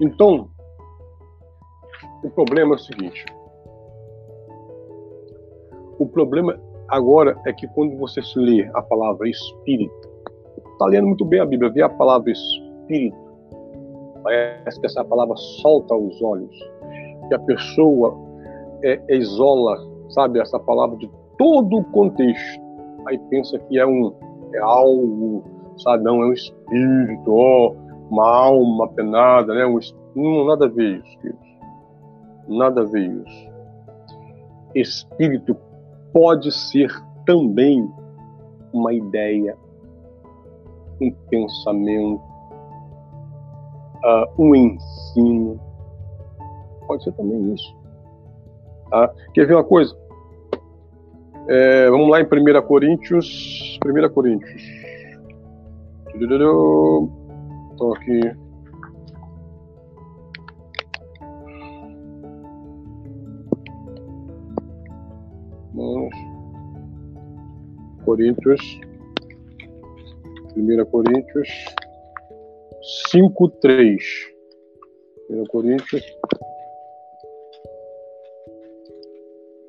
então, 0.00 0.48
o 2.22 2.30
problema 2.30 2.74
é 2.74 2.76
o 2.76 2.78
seguinte. 2.78 3.24
O 5.98 6.06
problema 6.06 6.58
agora 6.88 7.38
é 7.46 7.52
que 7.52 7.66
quando 7.68 7.96
você 7.96 8.20
lê 8.36 8.68
a 8.74 8.82
palavra 8.82 9.28
espírito, 9.28 10.08
está 10.72 10.86
lendo 10.86 11.06
muito 11.06 11.24
bem 11.24 11.40
a 11.40 11.46
Bíblia, 11.46 11.70
vê 11.70 11.82
a 11.82 11.88
palavra 11.88 12.30
espírito, 12.30 13.16
parece 14.22 14.80
que 14.80 14.86
essa 14.86 15.04
palavra 15.04 15.36
solta 15.36 15.94
os 15.94 16.20
olhos, 16.22 16.56
que 17.28 17.34
a 17.34 17.38
pessoa 17.40 18.16
é, 18.82 19.00
isola, 19.14 19.76
sabe, 20.10 20.40
essa 20.40 20.58
palavra 20.58 20.96
de 20.96 21.10
todo 21.38 21.78
o 21.78 21.84
contexto. 21.84 22.62
Aí 23.06 23.18
pensa 23.30 23.58
que 23.58 23.78
é 23.78 23.86
um 23.86 24.14
é 24.54 24.58
algo, 24.58 25.42
sabe, 25.78 26.04
não 26.04 26.22
é 26.22 26.26
um 26.26 26.32
espírito, 26.32 27.28
ó, 27.28 27.74
uma 28.10 28.28
alma 28.28 28.88
penada, 28.88 29.54
né? 29.54 29.66
Um, 29.66 29.78
não, 30.14 30.46
nada 30.46 30.66
a 30.66 30.68
ver 30.68 30.98
isso, 30.98 31.18
queridos. 31.18 31.54
Nada 32.48 32.80
a 32.82 32.84
ver 32.84 33.10
isso. 33.10 33.54
Espírito 34.74 35.56
pode 36.12 36.50
ser 36.52 36.90
também 37.24 37.88
uma 38.72 38.92
ideia, 38.92 39.56
um 41.00 41.10
pensamento, 41.28 42.22
uh, 44.04 44.26
um 44.38 44.54
ensino. 44.54 45.60
Pode 46.86 47.04
ser 47.04 47.12
também 47.12 47.54
isso. 47.54 47.76
Tá? 48.90 49.12
Quer 49.32 49.46
ver 49.46 49.54
uma 49.54 49.64
coisa? 49.64 49.96
É, 51.48 51.90
vamos 51.90 52.08
lá 52.08 52.20
em 52.20 52.24
1 52.24 52.62
Coríntios. 52.62 53.78
1 53.84 54.08
Coríntios. 54.12 54.62
Estou 57.74 57.92
aqui. 57.94 58.20
Coríntios. 68.04 68.80
1 70.56 70.84
Coríntios 70.86 71.48
5, 73.10 73.48
3. 73.60 74.02
1 75.30 75.44
Coríntios. 75.46 76.04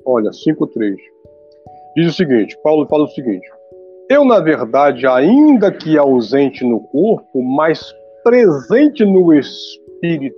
Olha, 0.04 0.32
5, 0.32 0.66
3. 0.68 0.96
Diz 1.96 2.12
o 2.12 2.12
seguinte: 2.12 2.56
Paulo 2.62 2.86
fala 2.86 3.02
o 3.02 3.08
seguinte. 3.08 3.50
Eu, 4.08 4.24
na 4.24 4.38
verdade, 4.38 5.04
ainda 5.04 5.72
que 5.72 5.98
ausente 5.98 6.64
no 6.64 6.78
corpo, 6.78 7.42
mas 7.42 7.92
presente 8.22 9.04
no 9.04 9.34
espírito. 9.34 10.36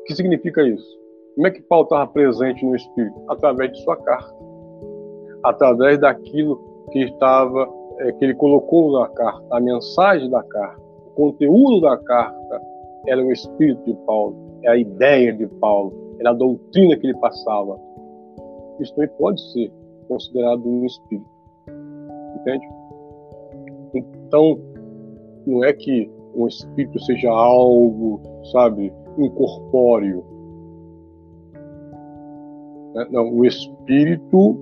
O 0.00 0.04
que 0.04 0.14
significa 0.14 0.62
isso? 0.62 0.86
Como 1.34 1.46
é 1.46 1.50
que 1.50 1.62
Paulo 1.62 1.84
estava 1.84 2.06
presente 2.08 2.62
no 2.62 2.76
espírito? 2.76 3.14
Através 3.26 3.72
de 3.72 3.82
sua 3.84 3.96
carta. 3.96 4.34
Através 5.42 5.98
daquilo 5.98 6.60
que 6.92 6.98
estava, 7.04 7.66
é, 8.00 8.12
que 8.12 8.24
ele 8.26 8.34
colocou 8.34 9.00
na 9.00 9.08
carta, 9.08 9.46
a 9.50 9.60
mensagem 9.60 10.28
da 10.28 10.42
carta, 10.42 10.82
o 11.06 11.10
conteúdo 11.12 11.80
da 11.80 11.96
carta 11.96 12.62
era 13.06 13.24
o 13.24 13.32
espírito 13.32 13.82
de 13.84 13.94
Paulo, 14.04 14.36
é 14.62 14.70
a 14.70 14.76
ideia 14.76 15.32
de 15.32 15.46
Paulo, 15.46 15.94
era 16.20 16.30
a 16.30 16.34
doutrina 16.34 16.98
que 16.98 17.06
ele 17.06 17.18
passava. 17.18 17.80
Isso 18.78 18.94
também 18.94 19.08
pode 19.18 19.40
ser 19.52 19.72
considerado 20.08 20.66
um 20.66 20.84
espírito. 20.84 21.30
Entende? 22.40 22.66
Então, 23.94 24.58
não 25.46 25.64
é 25.64 25.72
que 25.72 26.10
um 26.34 26.46
espírito 26.46 26.98
seja 27.00 27.30
algo, 27.30 28.20
sabe, 28.52 28.92
incorpóreo. 29.18 30.24
Né? 32.94 33.06
Não, 33.10 33.32
o 33.32 33.44
espírito, 33.44 34.58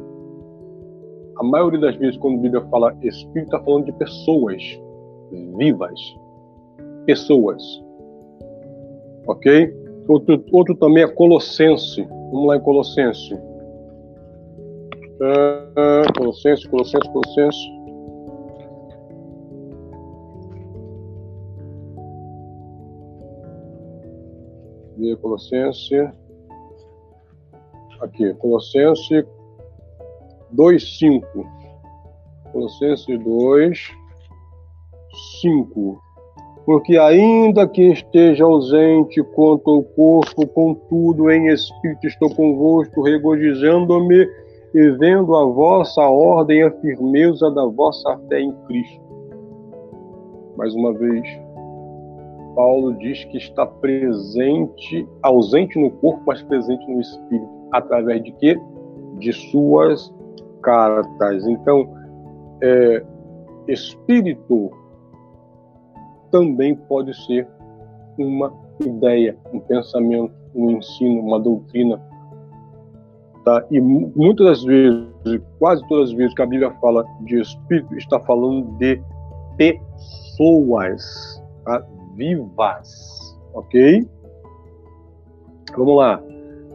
a 1.37 1.45
maioria 1.45 1.81
das 1.81 1.97
vezes, 1.97 2.17
quando 2.17 2.39
a 2.39 2.43
Bíblia 2.43 2.63
fala 2.71 2.97
espírito, 3.03 3.47
está 3.47 3.61
falando 3.61 3.87
de 3.87 3.93
pessoas 3.93 4.63
vivas. 5.57 6.01
Pessoas. 7.07 7.63
Ok? 9.27 9.75
Outro, 10.09 10.45
outro 10.53 10.75
também 10.77 11.03
é 11.03 11.09
Colossense. 11.09 12.03
Vamos 12.31 12.47
lá 12.47 12.57
em 12.57 12.61
Colossense. 12.61 13.35
Uh, 15.21 16.13
Colossense, 16.17 16.69
Colossense, 16.69 17.09
Colossense. 17.13 17.59
Via 24.97 25.17
Colossense. 25.17 25.95
Aqui, 28.01 28.35
Colossense 28.35 29.25
2,5. 30.53 31.23
Colossense 32.53 33.17
2, 33.19 33.93
5 35.41 36.05
porque 36.65 36.97
ainda 36.97 37.69
que 37.69 37.83
esteja 37.89 38.45
ausente 38.45 39.23
quanto 39.35 39.71
ao 39.71 39.83
corpo, 39.83 40.47
contudo 40.47 41.31
em 41.31 41.49
espírito 41.49 42.07
estou 42.07 42.35
convosco, 42.35 43.03
regozijando-me 43.03 44.27
e 44.75 44.91
vendo 44.91 45.37
a 45.37 45.45
vossa 45.45 46.03
ordem 46.03 46.59
e 46.59 46.63
a 46.65 46.71
firmeza 46.81 47.49
da 47.53 47.65
vossa 47.65 48.19
fé 48.29 48.41
em 48.41 48.53
Cristo. 48.67 49.01
Mais 50.57 50.75
uma 50.75 50.93
vez, 50.93 51.25
Paulo 52.57 52.93
diz 52.95 53.25
que 53.27 53.37
está 53.37 53.65
presente, 53.67 55.09
ausente 55.23 55.79
no 55.79 55.91
corpo, 55.93 56.23
mas 56.27 56.43
presente 56.43 56.85
no 56.91 57.01
espírito. 57.01 57.49
Através 57.73 58.23
de 58.25 58.33
quê? 58.33 58.61
De 59.19 59.33
suas 59.33 60.13
cartas. 60.61 61.47
Então, 61.47 61.89
é, 62.61 63.05
espírito 63.69 64.71
também 66.33 66.75
pode 66.75 67.15
ser 67.27 67.49
uma 68.19 68.53
ideia, 68.85 69.37
um 69.53 69.61
pensamento, 69.61 70.35
um 70.53 70.71
ensino, 70.71 71.21
uma 71.21 71.39
doutrina. 71.39 72.01
Tá? 73.45 73.63
E 73.71 73.79
muitas 73.79 74.47
das 74.47 74.65
vezes, 74.65 75.07
quase 75.59 75.87
todas 75.89 76.11
as 76.11 76.17
vezes 76.17 76.35
que 76.35 76.43
a 76.43 76.47
Bíblia 76.47 76.71
fala 76.81 77.05
de 77.21 77.41
espírito, 77.41 77.95
está 77.97 78.19
falando 78.21 78.67
de 78.79 79.01
pessoas 79.59 81.43
tá? 81.65 81.85
vivas. 82.17 83.37
Ok? 83.53 84.09
Vamos 85.77 85.97
lá. 85.97 86.23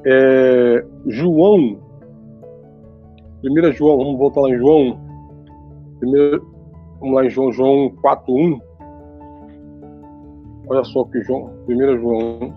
É, 0.05 0.85
João, 1.07 1.79
1 3.43 3.71
João, 3.73 3.97
vamos 3.97 4.17
voltar 4.17 4.41
lá 4.41 4.49
em 4.49 4.57
João. 4.57 4.99
Primeiro, 5.99 6.45
vamos 6.99 7.15
lá 7.15 7.25
em 7.25 7.29
João, 7.29 7.51
João 7.51 7.89
4.1. 8.03 8.59
Olha 10.67 10.83
só 10.83 11.03
que 11.05 11.21
João, 11.23 11.51
1 11.67 11.97
João, 11.99 12.53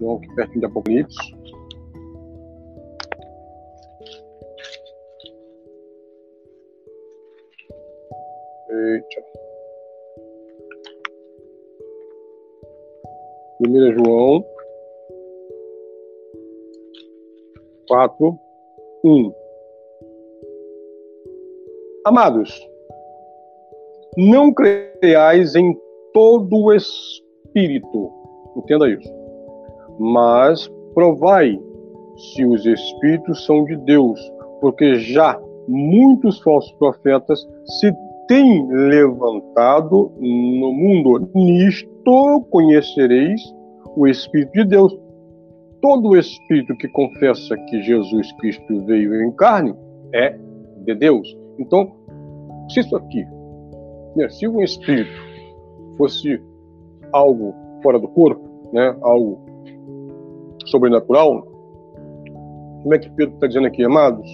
João 0.00 0.16
aqui 0.16 0.34
perto 0.34 0.58
de 0.58 0.64
Apocalipse. 0.64 1.16
Eita. 8.70 9.30
1 13.62 13.92
João 13.92 14.44
4, 17.88 18.38
1. 19.04 19.34
Amados, 22.06 22.50
não 24.16 24.54
creais 24.54 25.54
em 25.54 25.76
todo 26.14 26.56
o 26.56 26.72
espírito, 26.72 28.10
entenda 28.56 28.88
isso, 28.88 29.19
mas 30.00 30.66
provai 30.94 31.60
se 32.16 32.44
os 32.46 32.64
espíritos 32.64 33.44
são 33.44 33.64
de 33.64 33.76
Deus, 33.76 34.18
porque 34.62 34.94
já 34.94 35.38
muitos 35.68 36.40
falsos 36.40 36.72
profetas 36.72 37.46
se 37.78 37.92
têm 38.26 38.66
levantado 38.70 40.10
no 40.18 40.72
mundo. 40.72 41.28
Nisto 41.34 42.46
conhecereis 42.50 43.40
o 43.94 44.06
Espírito 44.06 44.52
de 44.52 44.64
Deus. 44.64 44.98
Todo 45.82 46.16
espírito 46.16 46.76
que 46.76 46.88
confessa 46.88 47.56
que 47.56 47.82
Jesus 47.82 48.32
Cristo 48.32 48.84
veio 48.84 49.22
em 49.24 49.32
carne 49.32 49.74
é 50.14 50.38
de 50.84 50.94
Deus. 50.94 51.36
Então, 51.58 51.90
se 52.70 52.80
isso 52.80 52.96
aqui 52.96 53.24
Né? 54.14 54.28
Se 54.28 54.46
um 54.46 54.60
espírito 54.60 55.10
fosse 55.96 56.40
algo 57.12 57.54
fora 57.82 57.98
do 57.98 58.08
corpo, 58.08 58.42
né? 58.72 58.94
algo 59.00 59.49
sobrenatural, 60.66 61.42
como 62.82 62.94
é 62.94 62.98
que 62.98 63.10
Pedro 63.10 63.34
está 63.34 63.46
dizendo 63.46 63.66
aqui, 63.66 63.84
amados? 63.84 64.28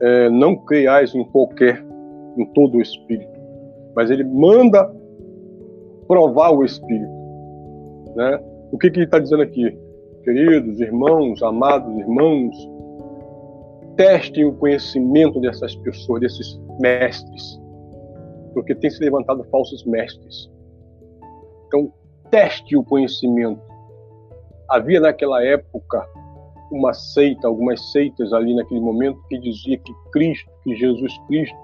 É, 0.00 0.28
não 0.30 0.56
creiais 0.56 1.14
em 1.14 1.24
qualquer, 1.24 1.84
em 2.36 2.44
todo 2.46 2.78
o 2.78 2.80
espírito, 2.80 3.40
mas 3.94 4.10
ele 4.10 4.24
manda 4.24 4.90
provar 6.06 6.50
o 6.50 6.64
espírito. 6.64 7.12
Né? 8.14 8.40
O 8.70 8.78
que, 8.78 8.90
que 8.90 8.98
ele 8.98 9.06
está 9.06 9.18
dizendo 9.18 9.42
aqui? 9.42 9.76
Queridos 10.24 10.80
irmãos, 10.80 11.42
amados 11.42 11.96
irmãos, 11.98 12.54
testem 13.96 14.44
o 14.44 14.52
conhecimento 14.54 15.40
dessas 15.40 15.74
pessoas, 15.76 16.20
desses 16.20 16.60
mestres, 16.80 17.60
porque 18.54 18.74
tem 18.74 18.90
se 18.90 19.02
levantado 19.02 19.44
falsos 19.44 19.84
mestres. 19.84 20.50
Então, 21.66 21.92
teste 22.30 22.76
o 22.76 22.84
conhecimento. 22.84 23.60
Havia 24.72 25.00
naquela 25.00 25.44
época 25.44 26.02
uma 26.70 26.94
seita, 26.94 27.46
algumas 27.46 27.92
seitas 27.92 28.32
ali 28.32 28.54
naquele 28.54 28.80
momento 28.80 29.20
que 29.28 29.38
dizia 29.38 29.76
que 29.76 29.92
Cristo, 30.10 30.50
que 30.64 30.74
Jesus 30.74 31.12
Cristo 31.26 31.54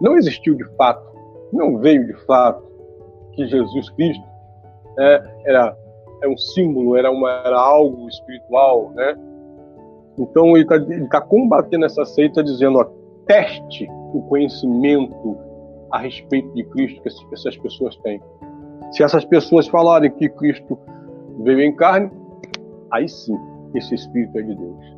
não 0.00 0.16
existiu 0.16 0.54
de 0.54 0.64
fato, 0.76 1.06
não 1.52 1.76
veio 1.76 2.06
de 2.06 2.14
fato, 2.24 2.64
que 3.32 3.46
Jesus 3.46 3.90
Cristo 3.90 4.24
é, 4.98 5.22
era, 5.44 5.76
é 6.22 6.28
um 6.28 6.38
símbolo, 6.38 6.96
era, 6.96 7.10
uma, 7.10 7.30
era 7.44 7.60
algo 7.60 8.08
espiritual, 8.08 8.90
né? 8.92 9.14
Então 10.16 10.56
ele 10.56 10.62
está 10.62 11.20
tá 11.20 11.20
combatendo 11.20 11.84
essa 11.84 12.06
seita 12.06 12.42
dizendo, 12.42 12.78
ó, 12.78 12.84
teste 13.26 13.86
o 14.14 14.22
conhecimento 14.22 15.36
a 15.90 15.98
respeito 15.98 16.50
de 16.54 16.64
Cristo 16.64 17.02
que 17.02 17.08
essas 17.34 17.58
pessoas 17.58 17.94
têm. 17.96 18.22
Se 18.92 19.02
essas 19.02 19.26
pessoas 19.26 19.68
falarem 19.68 20.10
que 20.10 20.30
Cristo 20.30 20.78
veio 21.40 21.60
em 21.60 21.76
carne, 21.76 22.21
aí 22.92 23.08
sim, 23.08 23.36
esse 23.74 23.94
Espírito 23.94 24.38
é 24.38 24.42
de 24.42 24.54
Deus. 24.54 24.96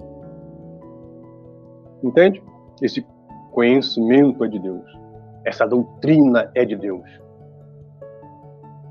Entende? 2.03 2.43
Esse 2.83 3.07
conhecimento 3.53 4.45
é 4.45 4.49
de 4.49 4.59
Deus. 4.59 4.85
Essa 5.45 5.67
doutrina 5.67 6.51
é 6.55 6.65
de 6.65 6.77
Deus. 6.77 7.09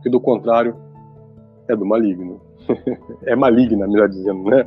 Que 0.02 0.10
do 0.10 0.20
contrário 0.20 0.76
é 1.68 1.76
do 1.76 1.86
maligno. 1.86 2.42
é 3.28 3.36
maligna, 3.36 3.88
melhor 3.88 4.10
dizendo, 4.10 4.44
né? 4.50 4.64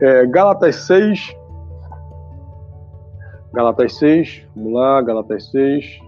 É, 0.00 0.26
Gálatas 0.26 0.76
6. 0.86 1.36
Galatas 3.52 3.96
6, 3.96 4.46
vamos 4.54 4.72
lá, 4.74 5.02
Galatas 5.02 5.50
6. 5.50 6.00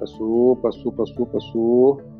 Passou, 0.00 0.56
passou, 0.56 0.92
passou, 0.92 1.26
passou. 1.26 2.11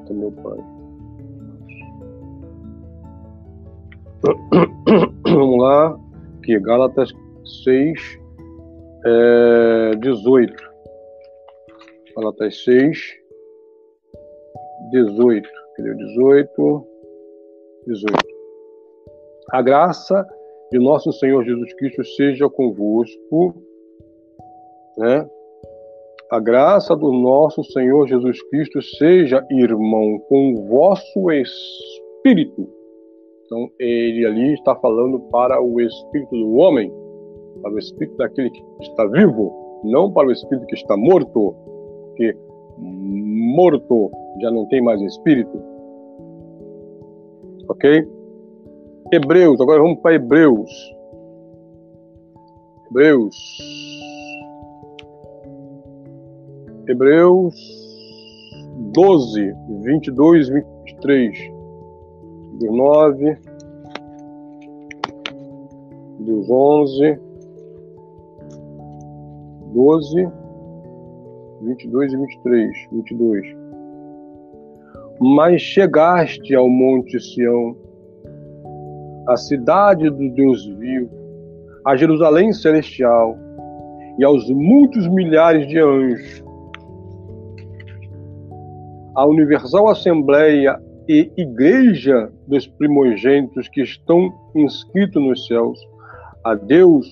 Eita, 0.00 0.14
meu 0.14 0.32
pai. 0.32 0.58
Vamos 5.32 5.58
lá. 5.58 5.98
Aqui, 6.38 6.58
Gálatas 6.60 7.12
6, 7.64 8.18
é, 9.04 9.96
18. 9.96 10.54
Gálatas 12.16 12.64
6, 12.64 12.98
18. 14.90 15.48
Cadê 15.76 15.94
18? 15.94 16.86
18. 17.86 18.14
A 19.52 19.62
graça 19.62 20.26
de 20.70 20.78
nosso 20.78 21.12
Senhor 21.12 21.44
Jesus 21.44 21.72
Cristo 21.74 22.04
seja 22.04 22.48
convosco, 22.48 23.54
né? 24.96 25.28
A 26.30 26.38
graça 26.38 26.94
do 26.94 27.10
nosso 27.10 27.64
Senhor 27.64 28.06
Jesus 28.06 28.40
Cristo 28.50 28.80
seja, 28.80 29.44
irmão, 29.50 30.16
com 30.28 30.54
o 30.54 30.68
vosso 30.68 31.28
espírito. 31.32 32.68
Então, 33.44 33.68
ele 33.80 34.24
ali 34.24 34.54
está 34.54 34.76
falando 34.76 35.18
para 35.32 35.60
o 35.60 35.80
espírito 35.80 36.30
do 36.30 36.54
homem, 36.54 36.88
para 37.60 37.72
o 37.72 37.78
espírito 37.80 38.16
daquele 38.16 38.48
que 38.48 38.62
está 38.80 39.06
vivo, 39.06 39.82
não 39.82 40.12
para 40.12 40.28
o 40.28 40.30
espírito 40.30 40.66
que 40.68 40.76
está 40.76 40.96
morto, 40.96 41.52
porque 42.06 42.36
morto 42.78 44.12
já 44.40 44.52
não 44.52 44.68
tem 44.68 44.80
mais 44.80 45.00
espírito. 45.02 45.60
Ok? 47.68 48.06
Hebreus, 49.12 49.60
agora 49.60 49.82
vamos 49.82 49.98
para 49.98 50.14
Hebreus. 50.14 50.70
Hebreus. 52.88 53.89
Hebreus 56.90 57.54
12, 58.92 59.54
22 59.84 60.48
e 60.48 60.52
23. 60.86 61.52
Do 62.58 62.72
9, 62.72 63.38
dos 66.18 66.50
11, 66.50 67.20
12, 69.72 70.28
22 71.62 72.12
e 72.12 72.16
23. 72.16 72.88
22. 72.90 73.56
Mas 75.20 75.62
chegaste 75.62 76.56
ao 76.56 76.68
monte 76.68 77.20
Sião 77.20 77.76
a 79.28 79.36
cidade 79.36 80.10
do 80.10 80.28
Deus 80.30 80.66
vivo, 80.66 81.08
a 81.84 81.94
Jerusalém 81.94 82.52
celestial 82.52 83.38
e 84.18 84.24
aos 84.24 84.50
muitos 84.50 85.06
milhares 85.06 85.68
de 85.68 85.78
anjos, 85.78 86.49
a 89.14 89.26
universal 89.26 89.88
assembleia 89.88 90.80
e 91.08 91.30
igreja 91.36 92.32
dos 92.46 92.66
primogênitos 92.66 93.68
que 93.68 93.82
estão 93.82 94.32
inscritos 94.54 95.22
nos 95.22 95.46
céus, 95.46 95.78
a 96.44 96.54
Deus, 96.54 97.06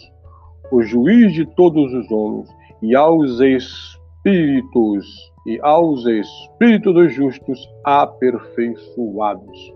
o 0.71 0.83
juiz 0.83 1.33
de 1.33 1.45
todos 1.55 1.93
os 1.93 2.11
homens, 2.11 2.49
e 2.81 2.95
aos 2.95 3.41
espíritos 3.41 5.07
e 5.47 5.59
aos 5.63 6.05
espíritos 6.05 6.95
dos 6.95 7.13
justos 7.13 7.69
aperfeiçoados. 7.83 9.75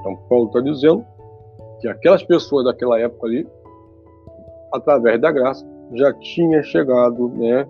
Então, 0.00 0.16
Paulo 0.28 0.46
está 0.46 0.60
dizendo 0.60 1.04
que 1.80 1.88
aquelas 1.88 2.22
pessoas 2.22 2.64
daquela 2.64 2.98
época 2.98 3.26
ali, 3.26 3.46
através 4.72 5.20
da 5.20 5.30
graça, 5.30 5.64
já 5.92 6.12
tinha 6.14 6.62
chegado 6.62 7.28
né, 7.28 7.68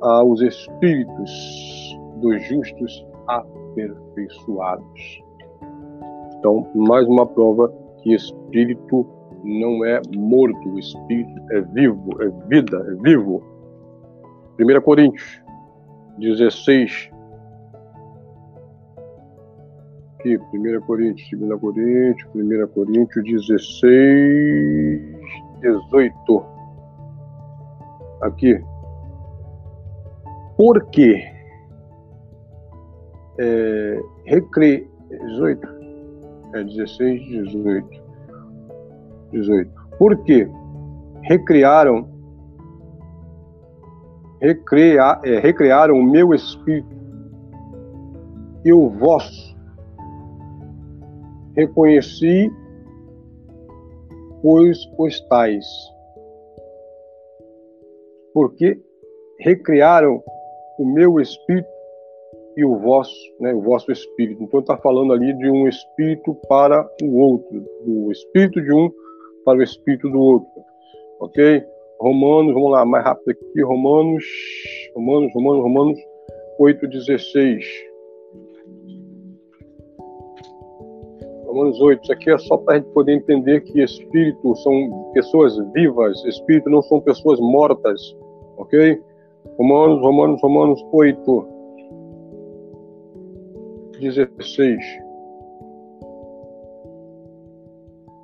aos 0.00 0.40
espíritos 0.40 1.87
dos 2.20 2.42
justos 2.44 3.06
aperfeiçoados. 3.26 5.22
Então, 6.38 6.70
mais 6.74 7.06
uma 7.06 7.26
prova 7.26 7.72
que 8.02 8.14
espírito 8.14 9.06
não 9.44 9.84
é 9.84 10.00
morto, 10.16 10.68
o 10.68 10.78
espírito 10.78 11.42
é 11.52 11.60
vivo, 11.60 12.22
é 12.22 12.28
vida, 12.48 12.76
é 12.76 12.94
vivo. 13.02 13.42
1 14.60 14.80
Coríntios 14.82 15.42
16, 16.18 17.10
aqui, 20.18 20.36
1 20.36 20.80
Coríntios, 20.82 21.40
2 21.40 21.60
Coríntios, 21.60 22.28
1 22.34 22.66
Coríntios 22.68 23.24
16, 23.24 25.18
18. 25.60 26.44
Aqui. 28.20 28.60
Por 30.56 30.84
quê? 30.90 31.37
É, 33.38 34.00
recre... 34.24 34.88
18? 35.10 35.68
É 36.54 36.64
16, 36.64 37.20
18. 37.50 38.02
18. 39.32 39.70
Por 39.98 40.16
quê? 40.24 40.48
Recriaram 41.22 42.18
recria, 44.40 45.20
é, 45.24 45.38
recriaram 45.38 45.94
o 45.94 46.02
meu 46.02 46.32
espírito 46.32 46.96
e 48.64 48.72
o 48.72 48.88
vosso 48.88 49.56
reconheci, 51.54 52.52
pois 54.42 54.78
os 54.96 55.20
tais, 55.28 55.66
porque 58.32 58.80
recriaram 59.40 60.22
o 60.78 60.84
meu 60.84 61.18
espírito 61.20 61.68
e 62.58 62.64
o 62.64 62.76
vosso, 62.76 63.14
né, 63.38 63.54
o 63.54 63.60
vosso 63.60 63.92
espírito. 63.92 64.42
Então 64.42 64.58
está 64.58 64.76
falando 64.76 65.12
ali 65.12 65.32
de 65.34 65.48
um 65.48 65.68
espírito 65.68 66.34
para 66.48 66.84
o 67.00 67.16
outro, 67.16 67.64
do 67.86 68.10
espírito 68.10 68.60
de 68.60 68.72
um 68.72 68.90
para 69.44 69.60
o 69.60 69.62
espírito 69.62 70.10
do 70.10 70.18
outro, 70.18 70.50
ok? 71.20 71.62
Romanos, 72.00 72.52
vamos 72.52 72.72
lá, 72.72 72.84
mais 72.84 73.04
rápido 73.04 73.30
aqui, 73.30 73.62
Romanos, 73.62 74.24
Romanos, 74.92 75.32
Romanos, 75.32 75.62
Romanos 75.62 75.98
8,16. 76.58 77.64
Romanos 81.46 81.80
8. 81.80 82.02
Isso 82.02 82.12
aqui 82.12 82.30
é 82.30 82.38
só 82.38 82.56
para 82.56 82.74
a 82.74 82.78
gente 82.78 82.90
poder 82.90 83.12
entender 83.12 83.60
que 83.60 83.80
espírito 83.80 84.56
são 84.56 85.12
pessoas 85.14 85.56
vivas, 85.72 86.24
espírito 86.24 86.68
não 86.68 86.82
são 86.82 87.00
pessoas 87.00 87.38
mortas, 87.38 88.16
ok? 88.56 89.00
Romanos, 89.56 90.00
Romanos, 90.00 90.42
Romanos 90.42 90.84
8, 90.92 91.57
16. 94.00 94.78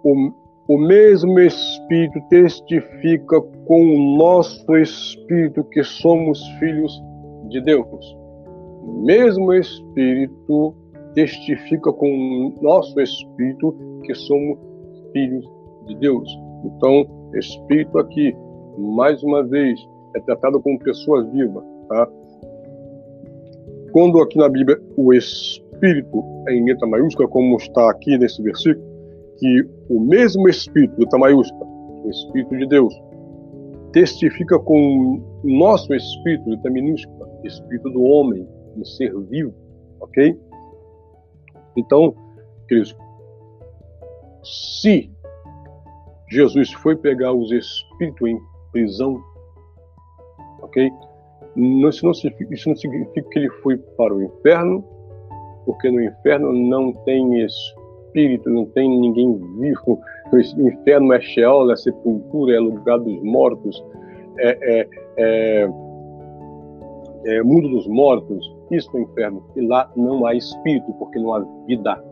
O, 0.04 0.32
o 0.68 0.78
mesmo 0.78 1.38
Espírito 1.40 2.20
testifica 2.28 3.40
com 3.40 3.82
o 3.82 4.16
nosso 4.16 4.76
Espírito 4.76 5.64
que 5.64 5.82
somos 5.82 6.40
filhos 6.58 6.92
de 7.48 7.60
Deus. 7.62 8.16
O 8.82 9.04
mesmo 9.04 9.52
Espírito 9.52 10.74
testifica 11.14 11.92
com 11.92 12.08
o 12.08 12.62
nosso 12.62 13.00
Espírito 13.00 13.74
que 14.04 14.14
somos 14.14 14.58
filhos 15.12 15.44
de 15.86 15.96
Deus. 15.96 16.28
Então, 16.64 17.06
Espírito 17.34 17.98
aqui, 17.98 18.34
mais 18.78 19.22
uma 19.22 19.42
vez, 19.42 19.80
é 20.14 20.20
tratado 20.20 20.60
como 20.60 20.78
pessoa 20.78 21.24
viva, 21.24 21.64
tá? 21.88 22.08
Quando 23.92 24.20
aqui 24.20 24.36
na 24.38 24.48
Bíblia 24.48 24.80
o 24.96 25.12
Espírito 25.12 25.63
é 25.82 26.54
em 26.54 26.64
letra 26.64 26.86
maiúscula, 26.86 27.28
como 27.28 27.56
está 27.56 27.90
aqui 27.90 28.16
nesse 28.18 28.42
versículo, 28.42 28.84
que 29.38 29.68
o 29.88 30.00
mesmo 30.00 30.48
Espírito, 30.48 30.98
letra 30.98 31.18
maiúscula, 31.18 31.66
o 32.04 32.10
Espírito 32.10 32.56
de 32.56 32.66
Deus, 32.66 32.94
testifica 33.92 34.58
com 34.58 35.20
o 35.42 35.58
nosso 35.58 35.92
Espírito, 35.94 36.50
letra 36.50 36.70
minúscula, 36.70 37.28
Espírito 37.44 37.90
do 37.90 38.02
homem, 38.02 38.46
um 38.76 38.84
ser 38.84 39.14
vivo, 39.28 39.54
ok? 40.00 40.38
Então, 41.76 42.14
queridos, 42.68 42.96
se 44.42 45.10
Jesus 46.30 46.72
foi 46.74 46.96
pegar 46.96 47.32
os 47.32 47.50
espíritos 47.52 48.28
em 48.28 48.38
prisão 48.72 49.20
ok? 50.64 50.92
Isso 51.56 52.06
não 52.06 52.14
significa 52.76 53.28
que 53.30 53.38
ele 53.38 53.50
foi 53.62 53.76
para 53.76 54.12
o 54.12 54.22
inferno, 54.22 54.84
porque 55.64 55.90
no 55.90 56.02
inferno 56.02 56.52
não 56.52 56.92
tem 57.04 57.44
espírito, 57.44 58.48
não 58.50 58.66
tem 58.66 58.88
ninguém 58.88 59.36
vivo. 59.58 60.00
O 60.32 60.38
inferno 60.38 61.12
é 61.12 61.20
Sheol, 61.20 61.72
é 61.72 61.76
sepultura, 61.76 62.56
é 62.56 62.60
lugar 62.60 62.98
dos 62.98 63.22
mortos, 63.22 63.84
é, 64.38 64.80
é, 64.80 64.88
é, 65.16 65.68
é 67.26 67.42
mundo 67.42 67.68
dos 67.68 67.86
mortos. 67.86 68.54
Isso 68.70 68.88
é 68.94 69.00
o 69.00 69.02
inferno. 69.02 69.42
E 69.56 69.66
lá 69.66 69.90
não 69.96 70.26
há 70.26 70.34
espírito, 70.34 70.92
porque 70.94 71.18
não 71.18 71.34
há 71.34 71.40
vida. 71.66 72.02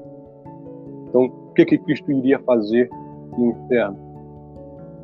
Então, 1.09 1.25
o 1.25 1.55
que, 1.55 1.65
que 1.65 1.79
Cristo 1.79 2.11
iria 2.11 2.39
fazer 2.41 2.89
no 3.37 3.51
inferno? 3.51 3.99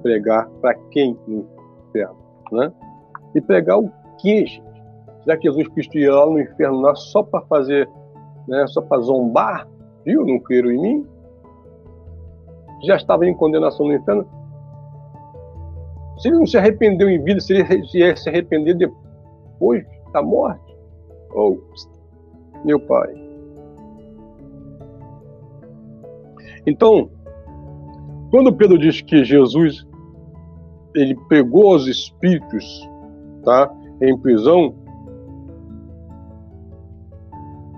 Pregar 0.03 0.49
para 0.61 0.75
quem 0.91 1.17
no 1.27 1.47
inferno? 1.89 2.17
Né? 2.53 2.73
E 3.35 3.41
pregar 3.41 3.79
o 3.79 3.91
quê, 4.19 4.47
gente? 4.47 4.69
Será 5.25 5.37
que 5.37 5.49
Jesus 5.49 5.69
Cristo 5.69 5.99
ia 5.99 6.15
lá 6.15 6.27
no 6.27 6.41
inferno 6.41 6.81
lá 6.81 6.95
só 6.95 7.23
para 7.23 7.43
fazer, 7.43 7.87
né, 8.49 8.67
só 8.67 8.81
para 8.81 9.01
zombar? 9.03 9.69
Viu? 10.05 10.25
Não 10.25 10.39
creram 10.41 10.71
em 10.71 10.81
mim? 10.81 11.07
Já 12.85 12.97
estava 12.97 13.27
em 13.27 13.35
condenação 13.35 13.87
no 13.87 13.95
inferno. 13.95 14.27
Se 16.19 16.29
ele 16.29 16.39
não 16.39 16.47
se 16.47 16.57
arrependeu 16.57 17.09
em 17.09 17.23
vida, 17.23 17.41
se 17.41 17.55
ele 17.55 17.85
ia 17.95 18.17
se 18.17 18.29
arrepender 18.29 18.75
depois 18.75 19.85
da 20.13 20.23
morte? 20.23 20.77
Oh, 21.35 21.59
meu 22.65 22.81
pai. 22.81 23.15
Então, 26.67 27.11
quando 28.31 28.53
Pedro 28.53 28.79
diz 28.79 29.01
que 29.01 29.25
Jesus 29.25 29.87
ele 30.95 31.15
pegou 31.29 31.75
os 31.75 31.87
espíritos 31.87 32.89
tá, 33.45 33.73
em 34.01 34.17
prisão, 34.19 34.75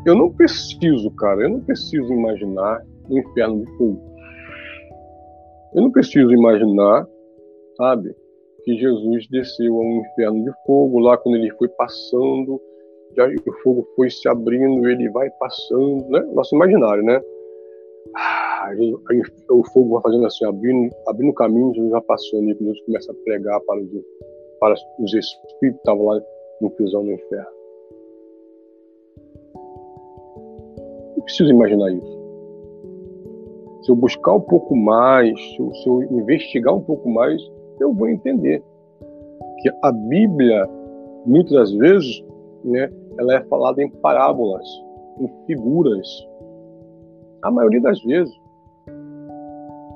eu 0.07 0.15
não 0.15 0.33
preciso, 0.33 1.11
cara, 1.17 1.43
eu 1.43 1.51
não 1.51 1.61
preciso 1.61 2.13
imaginar 2.13 2.85
um 3.09 3.19
inferno 3.19 3.65
de 3.65 3.77
fogo. 3.77 4.01
Eu 5.75 5.83
não 5.83 5.91
preciso 5.91 6.31
imaginar, 6.33 7.07
sabe, 7.77 8.15
que 8.65 8.77
Jesus 8.77 9.27
desceu 9.31 9.75
a 9.77 9.81
um 9.81 10.01
inferno 10.01 10.45
de 10.45 10.53
fogo 10.67 10.99
lá 10.99 11.17
quando 11.17 11.37
ele 11.37 11.51
foi 11.53 11.69
passando, 11.69 12.61
já 13.17 13.27
o 13.27 13.53
fogo 13.63 13.87
foi 13.97 14.11
se 14.11 14.29
abrindo, 14.29 14.89
ele 14.89 15.09
vai 15.11 15.31
passando, 15.39 16.09
né? 16.09 16.21
Nosso 16.33 16.55
imaginário, 16.55 17.03
né? 17.03 17.21
Ah, 18.17 18.71
o 19.51 19.65
fogo 19.73 19.95
vai 19.95 20.03
fazendo 20.03 20.27
assim, 20.27 20.45
abrindo, 20.45 20.95
abrindo 21.07 21.35
caminho, 21.35 21.75
Jesus 21.75 21.91
já 21.91 22.01
passou 22.03 22.41
ali, 22.41 22.57
Jesus 22.59 22.81
começa 22.83 23.13
a 23.13 23.15
pregar 23.25 23.61
para 23.61 23.81
os 23.81 23.91
para 24.61 24.75
os 24.75 25.15
espíritos 25.15 25.59
que 25.59 25.67
estavam 25.69 26.05
lá 26.05 26.21
no 26.61 26.71
prisão 26.71 27.03
no 27.03 27.13
inferno. 27.13 27.60
Eu 31.21 31.25
preciso 31.25 31.51
imaginar 31.51 31.93
isso. 31.93 32.19
Se 33.83 33.93
eu 33.93 33.97
buscar 33.97 34.33
um 34.33 34.41
pouco 34.41 34.75
mais, 34.75 35.39
se 35.39 35.61
eu, 35.61 35.75
se 35.75 35.87
eu 35.87 36.03
investigar 36.19 36.75
um 36.75 36.81
pouco 36.81 37.11
mais, 37.11 37.39
eu 37.79 37.93
vou 37.93 38.09
entender 38.09 38.63
que 39.59 39.71
a 39.83 39.93
Bíblia, 39.93 40.67
muitas 41.27 41.53
das 41.53 41.73
vezes, 41.73 42.25
né, 42.65 42.91
ela 43.19 43.35
é 43.35 43.45
falada 43.45 43.83
em 43.83 43.91
parábolas, 43.91 44.67
em 45.21 45.29
figuras. 45.47 46.09
A 47.43 47.51
maioria 47.51 47.83
das 47.83 48.03
vezes. 48.03 48.35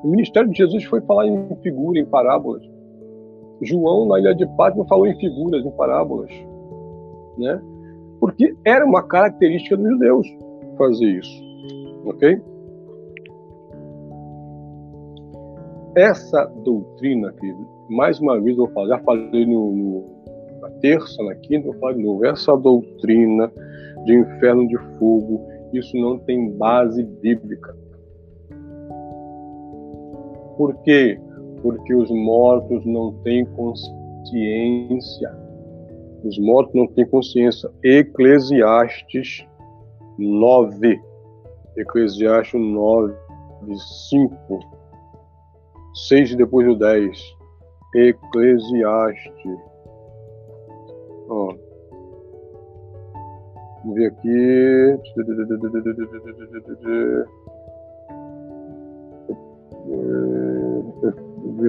O 0.03 0.09
ministério 0.09 0.51
de 0.51 0.59
Jesus 0.59 0.85
foi 0.85 1.01
falar 1.01 1.27
em 1.27 1.57
figura, 1.63 1.99
em 1.99 2.05
parábolas. 2.05 2.63
João, 3.63 4.07
na 4.07 4.19
ilha 4.19 4.35
de 4.35 4.47
Patmos, 4.59 4.87
falou 4.89 5.07
em 5.07 5.19
figuras, 5.19 5.65
em 5.65 5.71
parábolas, 5.71 6.31
né? 7.39 7.63
Porque 8.21 8.55
era 8.67 8.85
uma 8.85 9.03
característica 9.03 9.75
dos 9.75 9.89
judeus 9.89 10.43
fazer 10.77 11.07
isso, 11.07 11.43
ok? 12.05 12.41
Essa 15.97 16.45
doutrina, 16.65 17.33
que 17.33 17.55
mais 17.89 18.19
uma 18.21 18.41
vez 18.41 18.57
eu 18.57 18.65
vou 18.65 18.75
falar, 18.75 18.89
já 18.89 18.99
falei 19.05 19.47
no, 19.47 19.73
no, 19.73 20.05
na 20.61 20.71
terça, 20.81 21.23
na 21.23 21.35
quinta, 21.37 21.71
vou 21.71 21.79
falar 21.79 21.93
de 21.93 22.03
novo, 22.03 22.25
essa 22.25 22.57
doutrina 22.57 23.51
de 24.05 24.15
inferno 24.15 24.67
de 24.67 24.77
fogo, 24.99 25.41
isso 25.73 25.97
não 25.97 26.19
tem 26.19 26.51
base 26.51 27.03
bíblica. 27.03 27.77
Por 30.57 30.75
quê? 30.83 31.19
porque 31.65 31.95
os 31.95 32.11
mortos 32.11 32.85
não 32.85 33.15
têm 33.23 33.47
consciência. 33.47 35.35
Os 36.23 36.39
mortos 36.39 36.75
não 36.75 36.87
têm 36.87 37.07
consciência. 37.07 37.71
Eclesiastes 37.83 39.47
9. 40.18 41.00
Eclesiastes 41.77 42.61
9, 42.61 43.14
5. 44.11 44.61
6 45.94 46.37
depois 46.37 46.66
do 46.66 46.77
10. 46.77 47.18
Eclesiastes. 47.94 49.59
Ó. 51.29 51.55
Vamos 53.85 53.94
ver 53.94 54.07
aqui. 54.07 54.98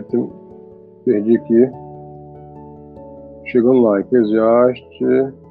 ter, 0.10 0.30
perdi 1.04 1.38
aqui. 1.38 1.70
Chegando 3.46 3.82
lá, 3.82 4.00
Eclesiastes. 4.00 5.45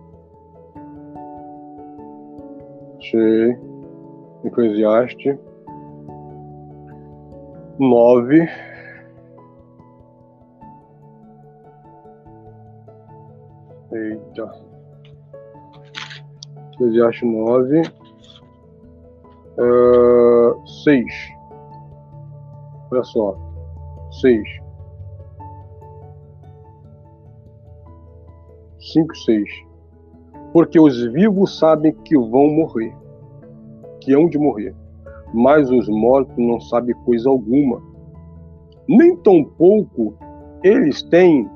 Achei. 3.15 3.57
Eclesiastes. 4.45 5.39
9. 7.79 8.49
Eita. 13.93 14.65
Eclesiastes 16.73 17.31
9. 17.31 17.83
Uh, 19.59 20.67
6. 20.67 21.05
Olha 22.91 23.05
só. 23.05 23.37
6. 24.21 24.43
5, 28.81 29.17
6. 29.17 29.49
Porque 30.53 30.79
os 30.79 31.01
vivos 31.13 31.59
sabem 31.59 31.93
que 31.93 32.17
vão 32.17 32.49
morrer, 32.49 32.95
que 34.05 34.13
hão 34.13 34.29
de 34.29 34.39
morrer, 34.39 34.75
mas 35.33 35.71
os 35.71 35.89
mortos 35.89 36.37
não 36.37 36.61
sabem 36.61 36.95
coisa 37.05 37.29
alguma. 37.29 37.83
Nem 38.89 39.17
tampouco 39.17 40.15
eles 40.63 41.03
têm 41.05 41.49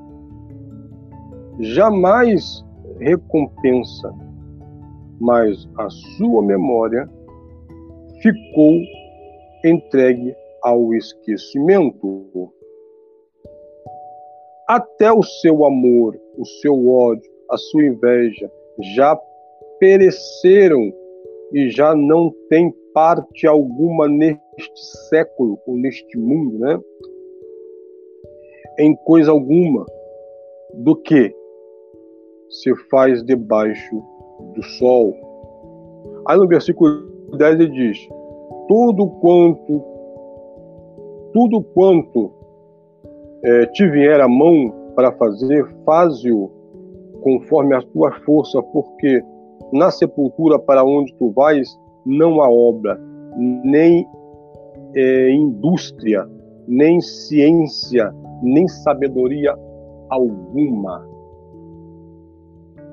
jamais 1.59 2.65
recompensa, 2.99 4.13
mas 5.19 5.69
a 5.77 5.89
sua 5.89 6.41
memória 6.41 7.09
ficou 8.21 8.79
entregue 9.63 10.33
ao 10.63 10.93
esquecimento. 10.93 12.53
Até 14.67 15.11
o 15.11 15.23
seu 15.23 15.65
amor, 15.65 16.19
o 16.37 16.45
seu 16.45 16.87
ódio, 16.87 17.29
a 17.49 17.57
sua 17.57 17.83
inveja 17.85 18.51
já 18.95 19.19
pereceram 19.79 20.93
e 21.51 21.69
já 21.69 21.95
não 21.95 22.33
tem 22.49 22.73
parte 22.93 23.47
alguma 23.47 24.07
neste 24.07 24.39
século 25.09 25.59
ou 25.65 25.75
neste 25.77 26.17
mundo, 26.17 26.59
né? 26.59 26.79
Em 28.79 28.95
coisa 28.95 29.31
alguma 29.31 29.85
do 30.73 30.95
que 30.95 31.33
se 32.49 32.75
faz 32.89 33.23
debaixo 33.23 34.03
do 34.53 34.63
sol. 34.63 35.15
Aí 36.27 36.37
no 36.37 36.47
versículo 36.47 37.09
10 37.37 37.59
ele 37.59 37.69
diz: 37.69 37.97
Tudo 38.67 39.07
quanto, 39.21 39.83
tudo 41.33 41.61
quanto 41.61 42.31
é, 43.43 43.65
te 43.67 43.87
vier 43.89 44.19
a 44.19 44.27
mão 44.27 44.73
para 44.95 45.11
fazer, 45.13 45.65
faze-o 45.85 46.49
conforme 47.21 47.75
a 47.75 47.81
tua 47.81 48.11
força, 48.21 48.61
porque 48.61 49.23
na 49.71 49.91
sepultura 49.91 50.57
para 50.59 50.83
onde 50.83 51.13
tu 51.15 51.29
vais 51.31 51.79
não 52.05 52.41
há 52.41 52.49
obra, 52.49 52.99
nem 53.63 54.07
é, 54.95 55.31
indústria, 55.31 56.27
nem 56.67 56.99
ciência, 57.01 58.13
nem 58.41 58.67
sabedoria 58.67 59.55
alguma. 60.09 61.07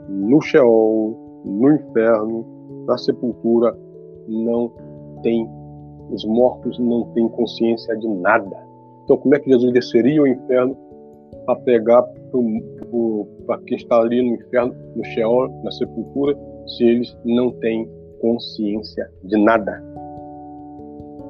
No 0.09 0.41
Sheol, 0.41 1.43
no 1.45 1.75
inferno, 1.75 2.45
na 2.87 2.97
sepultura, 2.99 3.77
não 4.29 4.71
tem, 5.23 5.49
os 6.11 6.25
mortos 6.27 6.79
não 6.79 7.05
têm 7.13 7.29
consciência 7.29 7.97
de 7.97 8.09
nada. 8.09 8.57
Então, 9.05 9.17
como 9.17 9.35
é 9.35 9.41
que 9.41 9.51
Jesus 9.51 9.73
desceria 9.73 10.21
ao 10.21 10.27
inferno 10.27 10.77
para 11.47 11.57
pegar 11.61 12.03
para 13.47 13.59
quem 13.63 13.77
está 13.77 14.01
ali 14.01 14.21
no 14.21 14.35
inferno, 14.35 14.75
no 14.95 15.05
Sheol, 15.05 15.49
na 15.63 15.71
sepultura, 15.71 16.37
se 16.67 16.85
eles 16.85 17.17
não 17.25 17.51
têm 17.61 17.89
consciência 18.21 19.11
de 19.25 19.37
nada? 19.37 19.83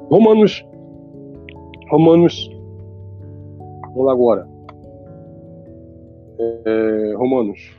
Romanos, 0.09 0.65
Romanos, 1.89 2.49
vamos 3.83 4.05
lá 4.05 4.11
agora. 4.13 4.47
É, 6.39 7.13
Romanos. 7.15 7.75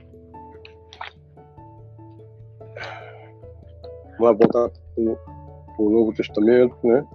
Vamos 4.18 4.38
voltar 4.38 4.70
para 4.70 5.84
o 5.84 5.90
Novo 5.90 6.12
Testamento, 6.12 6.76
né? 6.84 7.06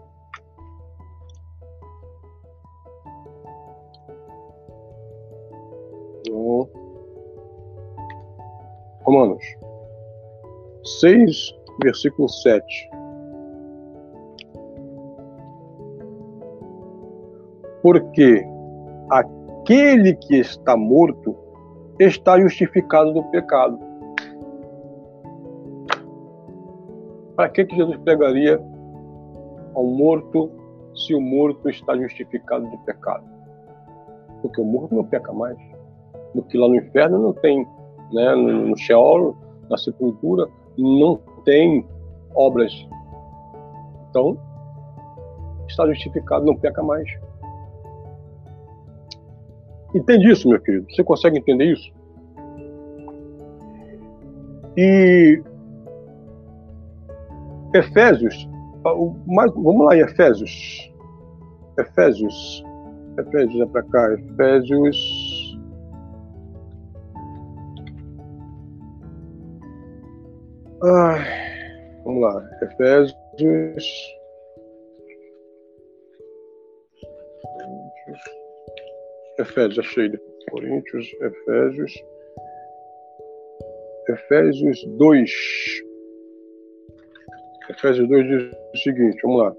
Então, 6.25 6.69
Romanos 9.03 9.43
6, 11.03 11.53
versículo 11.83 12.29
7. 12.29 12.89
Porque 17.81 18.41
aquele 19.09 20.15
que 20.15 20.37
está 20.37 20.77
morto 20.77 21.35
está 21.99 22.39
justificado 22.39 23.11
do 23.13 23.21
pecado. 23.23 23.77
Para 27.35 27.49
que, 27.49 27.65
que 27.65 27.75
Jesus 27.75 27.97
pregaria 27.97 28.57
ao 29.75 29.83
morto 29.83 30.49
se 30.95 31.13
o 31.13 31.19
morto 31.19 31.67
está 31.69 31.97
justificado 31.97 32.65
de 32.69 32.77
pecado? 32.85 33.25
Porque 34.41 34.61
o 34.61 34.63
morto 34.63 34.95
não 34.95 35.03
peca 35.03 35.33
mais. 35.33 35.57
Porque 36.31 36.57
lá 36.57 36.69
no 36.69 36.75
inferno 36.75 37.19
não 37.19 37.33
tem, 37.33 37.67
né, 38.13 38.35
no, 38.35 38.69
no 38.69 38.77
Sheol, 38.77 39.35
na 39.69 39.77
sepultura, 39.77 40.47
não 40.77 41.17
tem 41.45 41.86
obras. 42.36 42.71
Então, 44.09 44.38
está 45.67 45.88
justificado, 45.88 46.45
não 46.45 46.55
peca 46.55 46.81
mais. 46.83 47.09
Entende 49.95 50.31
isso, 50.31 50.49
meu 50.49 50.59
querido? 50.59 50.86
Você 50.89 51.03
consegue 51.03 51.38
entender 51.38 51.65
isso? 51.65 51.91
E 54.75 55.41
Efésios, 57.75 58.49
vamos 58.83 59.86
lá 59.86 59.95
em 59.95 60.01
Efésios. 60.01 60.91
Efésios. 61.77 62.63
Efésios 63.19 63.62
é 63.62 63.65
para 63.67 63.83
cá. 63.83 64.13
Efésios. 64.13 64.97
Ai, 70.86 71.24
vamos 72.04 72.22
lá. 72.22 72.50
Efésios. 72.62 73.15
Efésios, 79.39 79.80
achei. 79.80 80.12
Coríntios, 80.52 81.08
Efésios. 81.22 81.93
Efésios 84.10 84.86
2. 84.98 85.32
Efésios 87.69 88.10
2 88.10 88.28
diz 88.28 88.52
o 88.74 88.78
seguinte, 88.78 89.22
vamos 89.24 89.41
lá. 89.41 89.56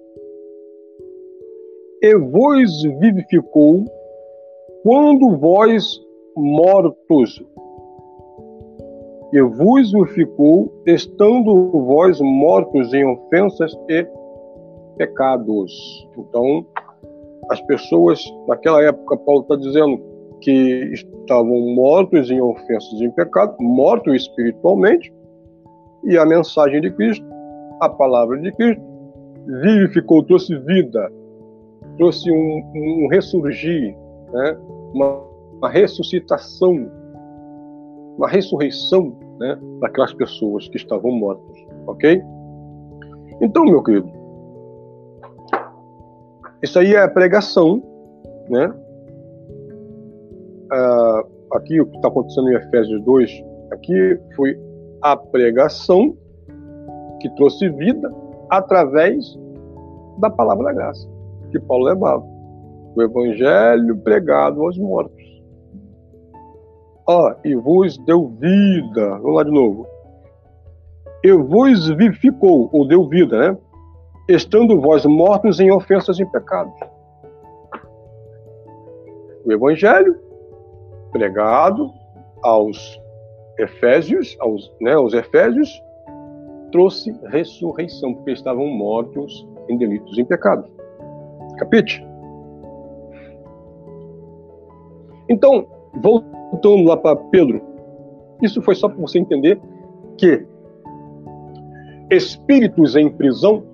E 2.03 2.15
vos 2.17 2.83
vivificou 3.01 3.83
quando 4.83 5.39
vós 5.39 5.99
mortos. 6.37 7.43
E 9.35 9.42
vos 9.42 9.90
vivificou 9.90 10.73
estando 10.87 11.68
vós 11.73 12.20
mortos 12.20 12.94
em 12.94 13.05
ofensas 13.05 13.77
e 13.88 14.07
pecados. 14.97 16.09
Então, 16.16 16.64
as 17.51 17.61
pessoas, 17.62 18.25
naquela 18.47 18.81
época, 18.85 19.16
Paulo 19.16 19.40
está 19.40 19.57
dizendo 19.57 20.01
que 20.40 20.92
estavam 20.92 21.75
mortos 21.75 22.31
em 22.31 22.40
ofensas 22.40 23.01
e 23.01 23.07
em 23.07 23.11
pecado, 23.11 23.57
mortos 23.59 24.14
espiritualmente, 24.14 25.12
e 26.05 26.16
a 26.16 26.25
mensagem 26.25 26.81
de 26.81 26.92
Cristo, 26.92 27.27
a 27.81 27.88
palavra 27.88 28.40
de 28.40 28.53
Cristo, 28.53 28.83
vivificou, 29.62 30.23
trouxe 30.23 30.57
vida, 30.59 31.11
trouxe 31.97 32.31
um, 32.31 32.62
um 32.73 33.09
ressurgir, 33.11 33.97
né? 34.33 34.57
uma, 34.94 35.25
uma 35.59 35.68
ressuscitação, 35.68 36.88
uma 38.16 38.29
ressurreição 38.29 39.24
né? 39.38 39.59
daquelas 39.81 40.12
pessoas 40.14 40.68
que 40.68 40.77
estavam 40.77 41.12
mortas, 41.12 41.57
ok? 41.87 42.23
Então, 43.40 43.64
meu 43.64 43.83
querido, 43.83 44.09
isso 46.62 46.79
aí 46.79 46.94
é 46.94 47.03
a 47.03 47.09
pregação, 47.09 47.83
né? 48.49 48.73
Ah, 50.73 51.25
aqui 51.53 51.81
o 51.81 51.87
que 51.87 51.97
está 51.97 52.09
acontecendo 52.09 52.51
em 52.51 52.55
Efésios 52.55 53.03
2, 53.05 53.44
aqui 53.73 54.18
foi 54.37 54.59
a 55.03 55.16
pregação 55.16 56.16
que 57.20 57.29
trouxe 57.37 57.68
vida 57.68 58.12
através 58.51 59.38
da 60.18 60.31
palavra 60.31 60.64
da 60.64 60.73
graça 60.73 61.14
que 61.55 61.61
Paulo 61.61 61.85
levava. 61.85 62.25
O 62.97 63.03
evangelho 63.03 63.97
pregado 63.99 64.62
aos 64.62 64.79
mortos. 64.79 65.13
Ó, 67.07 67.35
e 67.45 67.55
vos 67.55 67.99
deu 67.99 68.29
vida. 68.29 69.19
Vamos 69.19 69.35
lá 69.37 69.43
de 69.43 69.51
novo. 69.51 69.87
E 71.23 71.33
vos 71.33 71.88
vivificou, 71.88 72.69
ou 72.73 72.87
deu 72.87 73.09
vida, 73.09 73.39
né? 73.39 73.59
estando 74.28 74.81
vós 74.81 75.05
mortos 75.05 75.61
em 75.61 75.70
ofensas 75.70 76.18
e 76.18 76.26
pecados. 76.26 76.74
O 79.45 79.53
Evangelho, 79.53 80.18
pregado 81.12 81.91
aos 82.43 83.01
Efésios, 83.59 84.37
aos, 84.41 84.74
né, 84.81 84.95
aos 84.95 85.12
Efésios, 85.12 85.70
trouxe 86.72 87.12
ressurreição, 87.26 88.14
porque 88.14 88.33
estavam 88.33 88.66
mortos 88.66 89.47
em 89.68 89.76
delitos 89.76 90.16
e 90.16 90.22
em 90.22 90.24
pecados. 90.24 90.68
Capite? 91.59 92.05
Então, 95.28 95.66
voltando 96.01 96.43
lá 96.84 96.96
para 96.96 97.16
Pedro, 97.16 97.62
isso 98.42 98.61
foi 98.62 98.74
só 98.74 98.88
para 98.88 99.00
você 99.00 99.18
entender 99.18 99.61
que 100.18 100.46
espíritos 102.11 102.96
em 102.96 103.11
prisão 103.11 103.64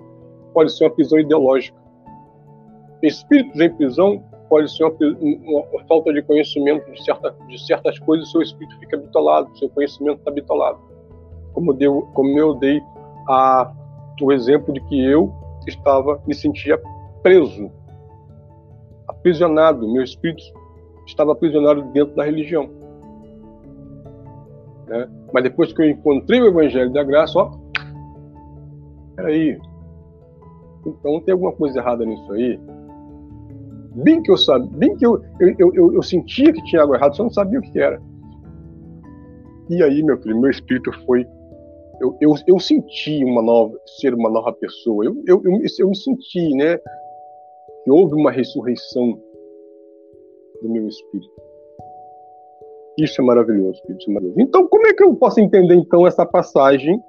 pode 0.53 0.71
ser 0.75 0.85
uma 0.85 0.91
prisão 0.91 1.19
ideológica. 1.19 1.77
Espíritos 3.01 3.59
em 3.59 3.69
prisão 3.69 4.23
pode 4.49 4.71
ser 4.75 4.83
uma, 4.83 4.93
uma 5.71 5.83
falta 5.87 6.13
de 6.13 6.21
conhecimento 6.23 6.89
de, 6.91 7.03
certa, 7.03 7.35
de 7.47 7.65
certas 7.65 7.97
coisas, 7.99 8.29
seu 8.31 8.41
espírito 8.41 8.77
fica 8.79 8.97
bitolado, 8.97 9.57
seu 9.57 9.69
conhecimento 9.69 10.19
está 10.19 10.31
bitolado. 10.31 10.79
Como, 11.53 11.73
deu, 11.73 12.09
como 12.13 12.37
eu 12.37 12.53
dei 12.55 12.81
a, 13.27 13.71
o 14.21 14.31
exemplo 14.31 14.73
de 14.73 14.81
que 14.81 15.03
eu 15.03 15.33
estava, 15.67 16.21
me 16.27 16.33
sentia 16.33 16.79
preso, 17.21 17.71
aprisionado, 19.07 19.91
meu 19.91 20.03
espírito 20.03 20.43
estava 21.11 21.33
aprisionado 21.33 21.83
dentro 21.91 22.15
da 22.15 22.23
religião. 22.23 22.69
Né? 24.87 25.07
Mas 25.33 25.43
depois 25.43 25.71
que 25.71 25.81
eu 25.81 25.89
encontrei 25.89 26.41
o 26.41 26.47
Evangelho 26.47 26.91
da 26.91 27.03
Graça, 27.03 27.39
ó, 27.39 27.51
peraí, 29.15 29.59
então 30.85 31.21
tem 31.21 31.33
alguma 31.33 31.51
coisa 31.53 31.79
errada 31.79 32.05
nisso 32.05 32.31
aí. 32.33 32.59
Bem 33.95 34.21
que 34.23 34.31
eu 34.31 34.37
sabia, 34.37 34.69
bem 34.77 34.95
que 34.95 35.05
eu, 35.05 35.21
eu, 35.39 35.73
eu, 35.73 35.93
eu 35.93 36.01
sentia 36.01 36.51
que 36.51 36.63
tinha 36.63 36.81
algo 36.81 36.95
errado, 36.95 37.15
só 37.15 37.23
não 37.23 37.29
sabia 37.29 37.59
o 37.59 37.61
que 37.61 37.79
era. 37.79 38.01
E 39.69 39.83
aí, 39.83 40.03
meu 40.03 40.17
filho, 40.17 40.39
meu 40.39 40.49
espírito 40.49 40.91
foi. 41.05 41.25
Eu, 41.99 42.17
eu, 42.19 42.33
eu 42.47 42.59
senti 42.59 43.23
uma 43.23 43.41
nova, 43.41 43.77
ser 43.99 44.13
uma 44.13 44.29
nova 44.29 44.51
pessoa. 44.53 45.05
Eu, 45.05 45.15
eu, 45.27 45.41
eu, 45.45 45.61
eu 45.79 45.87
me 45.89 45.95
senti, 45.95 46.55
né? 46.55 46.77
Que 47.83 47.91
houve 47.91 48.15
uma 48.15 48.31
ressurreição 48.31 49.19
do 50.61 50.69
meu 50.69 50.87
espírito. 50.87 51.31
Isso 52.97 53.21
é 53.21 53.23
maravilhoso, 53.25 53.81
isso 53.89 54.09
é 54.09 54.13
maravilhoso. 54.13 54.41
Então, 54.41 54.67
como 54.67 54.85
é 54.87 54.93
que 54.93 55.03
eu 55.03 55.15
posso 55.15 55.39
entender 55.39 55.75
então 55.75 56.05
essa 56.05 56.25
passagem 56.25 57.01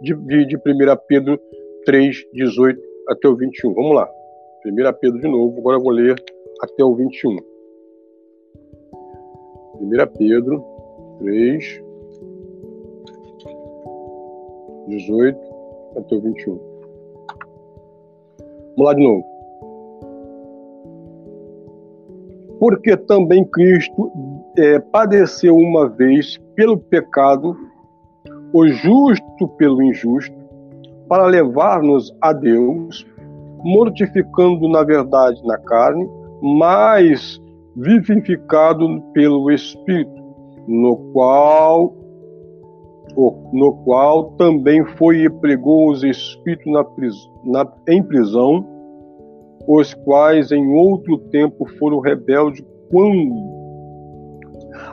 de, 0.00 0.14
de, 0.14 0.46
de 0.46 0.56
1 0.56 0.60
Pedro 1.08 1.38
3, 1.84 2.16
18 2.32 2.80
até 3.08 3.28
o 3.28 3.36
21? 3.36 3.74
Vamos 3.74 3.96
lá. 3.96 4.10
1 4.64 4.98
Pedro 5.00 5.20
de 5.20 5.28
novo, 5.28 5.58
agora 5.58 5.76
eu 5.76 5.82
vou 5.82 5.92
ler 5.92 6.16
até 6.60 6.84
o 6.84 6.94
21. 6.94 7.36
1 9.80 9.90
Pedro 10.16 10.64
3, 11.18 11.82
18 14.88 15.38
até 15.96 16.14
o 16.16 16.20
21. 16.20 16.58
Vamos 18.76 18.84
lá 18.84 18.94
de 18.94 19.02
novo. 19.02 19.35
Porque 22.58 22.96
também 22.96 23.44
Cristo 23.44 24.10
é, 24.56 24.78
padeceu 24.78 25.56
uma 25.56 25.88
vez 25.88 26.38
pelo 26.54 26.78
pecado, 26.78 27.56
o 28.52 28.66
justo 28.68 29.48
pelo 29.58 29.82
injusto, 29.82 30.34
para 31.08 31.26
levar-nos 31.26 32.12
a 32.20 32.32
Deus, 32.32 33.06
mortificando 33.62 34.68
na 34.68 34.82
verdade 34.82 35.40
na 35.46 35.58
carne, 35.58 36.08
mas 36.42 37.40
vivificado 37.76 39.02
pelo 39.12 39.50
Espírito, 39.50 40.24
no 40.66 40.96
qual 41.12 41.94
no 43.52 43.72
qual 43.84 44.32
também 44.32 44.84
foi 44.84 45.24
e 45.24 45.30
pregou 45.30 45.90
os 45.90 46.04
espíritos 46.04 46.70
na, 46.70 46.84
na, 47.44 47.72
em 47.88 48.02
prisão, 48.02 48.64
os 49.66 49.94
quais 49.94 50.52
em 50.52 50.74
outro 50.74 51.18
tempo 51.18 51.66
foram 51.78 52.00
rebeldes 52.00 52.64
quando 52.90 53.56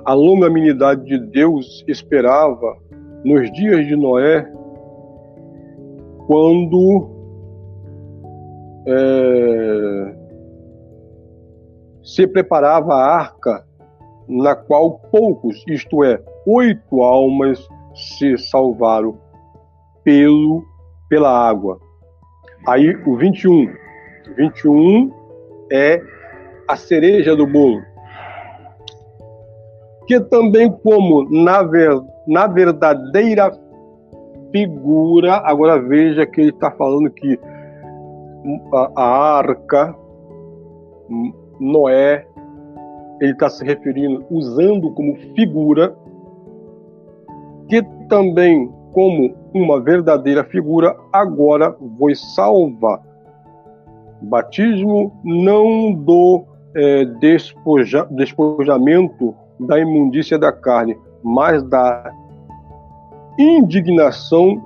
a 0.06 0.14
longanimidade 0.14 1.06
de 1.06 1.18
Deus 1.18 1.84
esperava 1.88 2.78
nos 3.24 3.52
dias 3.54 3.86
de 3.86 3.96
Noé, 3.96 4.52
quando 6.28 7.10
é, 8.88 10.16
se 12.04 12.28
preparava 12.28 12.94
a 12.94 13.16
arca, 13.16 13.66
na 14.28 14.56
qual 14.56 15.00
poucos, 15.12 15.64
isto 15.68 16.04
é, 16.04 16.22
oito 16.46 17.02
almas, 17.02 17.66
se 17.94 18.38
salvaram 18.38 19.18
pelo, 20.04 20.64
pela 21.10 21.30
água. 21.30 21.80
Aí 22.68 22.96
o 23.06 23.16
21. 23.16 23.83
21 24.32 25.12
é 25.72 26.02
a 26.68 26.76
cereja 26.76 27.36
do 27.36 27.46
bolo. 27.46 27.82
Que 30.08 30.20
também, 30.20 30.72
como 30.72 31.30
na, 31.30 31.64
ver, 31.64 31.92
na 32.28 32.48
verdadeira 32.48 33.52
figura, 34.52 35.36
agora 35.46 35.82
veja 35.82 36.26
que 36.26 36.42
ele 36.42 36.50
está 36.50 36.72
falando 36.72 37.10
que 37.10 37.40
a, 38.74 38.92
a 38.96 39.38
arca, 39.38 39.96
Noé, 41.60 42.26
ele 43.22 43.32
está 43.32 43.50
se 43.50 43.64
referindo, 43.64 44.26
usando 44.30 44.92
como 44.92 45.16
figura 45.36 45.96
que 47.68 47.82
também, 48.08 48.72
como 48.92 49.34
uma 49.54 49.80
verdadeira 49.80 50.44
figura, 50.44 50.96
agora 51.12 51.76
vos 51.80 52.36
salva. 52.36 53.02
Batismo 54.24 55.12
não 55.24 55.94
do 55.94 56.44
é, 56.76 57.06
despoja, 57.06 58.08
despojamento 58.12 59.36
da 59.60 59.80
imundícia 59.80 60.38
da 60.40 60.52
carne, 60.52 60.98
mas 61.22 61.62
da 61.64 62.12
indignação, 63.38 64.62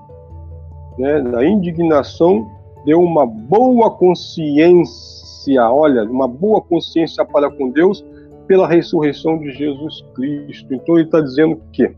né, 0.97 1.21
da 1.21 1.45
indignação 1.45 2.49
de 2.85 2.93
uma 2.93 3.25
boa 3.25 3.91
consciência, 3.91 5.69
olha, 5.69 6.03
uma 6.03 6.27
boa 6.27 6.61
consciência 6.61 7.25
para 7.25 7.49
com 7.49 7.69
Deus 7.69 8.05
pela 8.47 8.67
ressurreição 8.67 9.37
de 9.37 9.51
Jesus 9.51 10.05
Cristo. 10.15 10.73
Então 10.73 10.95
ele 10.95 11.05
está 11.05 11.19
dizendo 11.19 11.59
que 11.73 11.83
ele 11.83 11.95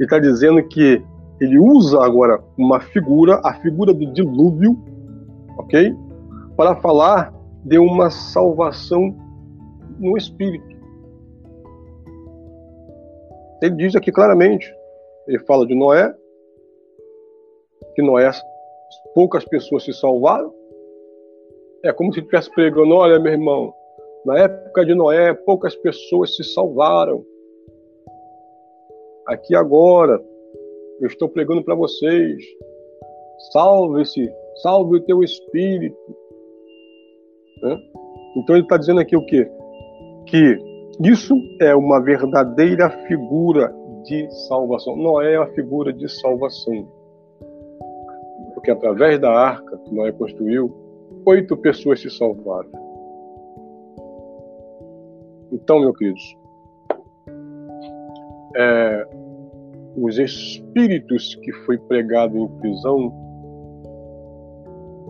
está 0.00 0.18
dizendo 0.18 0.60
que 0.64 1.00
ele 1.40 1.58
usa 1.58 2.04
agora 2.04 2.42
uma 2.58 2.80
figura, 2.80 3.40
a 3.44 3.54
figura 3.54 3.94
do 3.94 4.06
dilúvio, 4.12 4.76
ok? 5.58 5.94
Para 6.56 6.76
falar 6.76 7.32
de 7.64 7.78
uma 7.78 8.10
salvação 8.10 9.16
no 9.98 10.16
espírito. 10.16 10.74
Ele 13.62 13.76
diz 13.76 13.96
aqui 13.96 14.12
claramente, 14.12 14.72
ele 15.26 15.38
fala 15.40 15.66
de 15.66 15.74
Noé, 15.74 16.14
que 17.94 18.02
Noé, 18.02 18.30
poucas 19.14 19.44
pessoas 19.44 19.84
se 19.84 19.92
salvaram. 19.92 20.52
É 21.82 21.92
como 21.92 22.12
se 22.12 22.20
estivesse 22.20 22.50
pregando, 22.50 22.94
olha 22.94 23.18
meu 23.18 23.32
irmão, 23.32 23.72
na 24.24 24.38
época 24.38 24.84
de 24.84 24.94
Noé, 24.94 25.32
poucas 25.34 25.76
pessoas 25.76 26.36
se 26.36 26.44
salvaram 26.44 27.24
aqui 29.26 29.54
agora. 29.54 30.22
Eu 31.00 31.08
estou 31.08 31.28
pregando 31.28 31.62
para 31.62 31.74
vocês. 31.74 32.42
Salve-se, 33.52 34.30
salve 34.62 34.96
o 34.96 35.00
teu 35.00 35.22
espírito. 35.22 35.96
Né? 37.62 37.78
Então 38.36 38.56
ele 38.56 38.64
está 38.64 38.76
dizendo 38.76 39.00
aqui 39.00 39.16
o 39.16 39.24
quê? 39.26 39.50
Que 40.26 40.58
isso 41.02 41.34
é 41.60 41.74
uma 41.74 42.00
verdadeira 42.00 42.90
figura 43.06 43.74
de 44.04 44.30
salvação. 44.48 44.96
Não 44.96 45.20
é 45.20 45.36
a 45.36 45.46
figura 45.48 45.92
de 45.92 46.08
salvação. 46.08 46.88
Porque 48.54 48.70
através 48.70 49.18
da 49.20 49.30
arca 49.30 49.76
que 49.78 49.94
Noé 49.94 50.12
construiu, 50.12 50.72
oito 51.26 51.56
pessoas 51.56 52.00
se 52.00 52.10
salvaram. 52.10 52.70
Então, 55.52 55.80
meus 55.80 55.96
queridos, 55.96 56.36
é, 58.56 59.06
os 59.96 60.18
espíritos 60.18 61.34
que 61.36 61.52
foi 61.64 61.78
pregado 61.78 62.36
em 62.36 62.48
prisão 62.58 63.12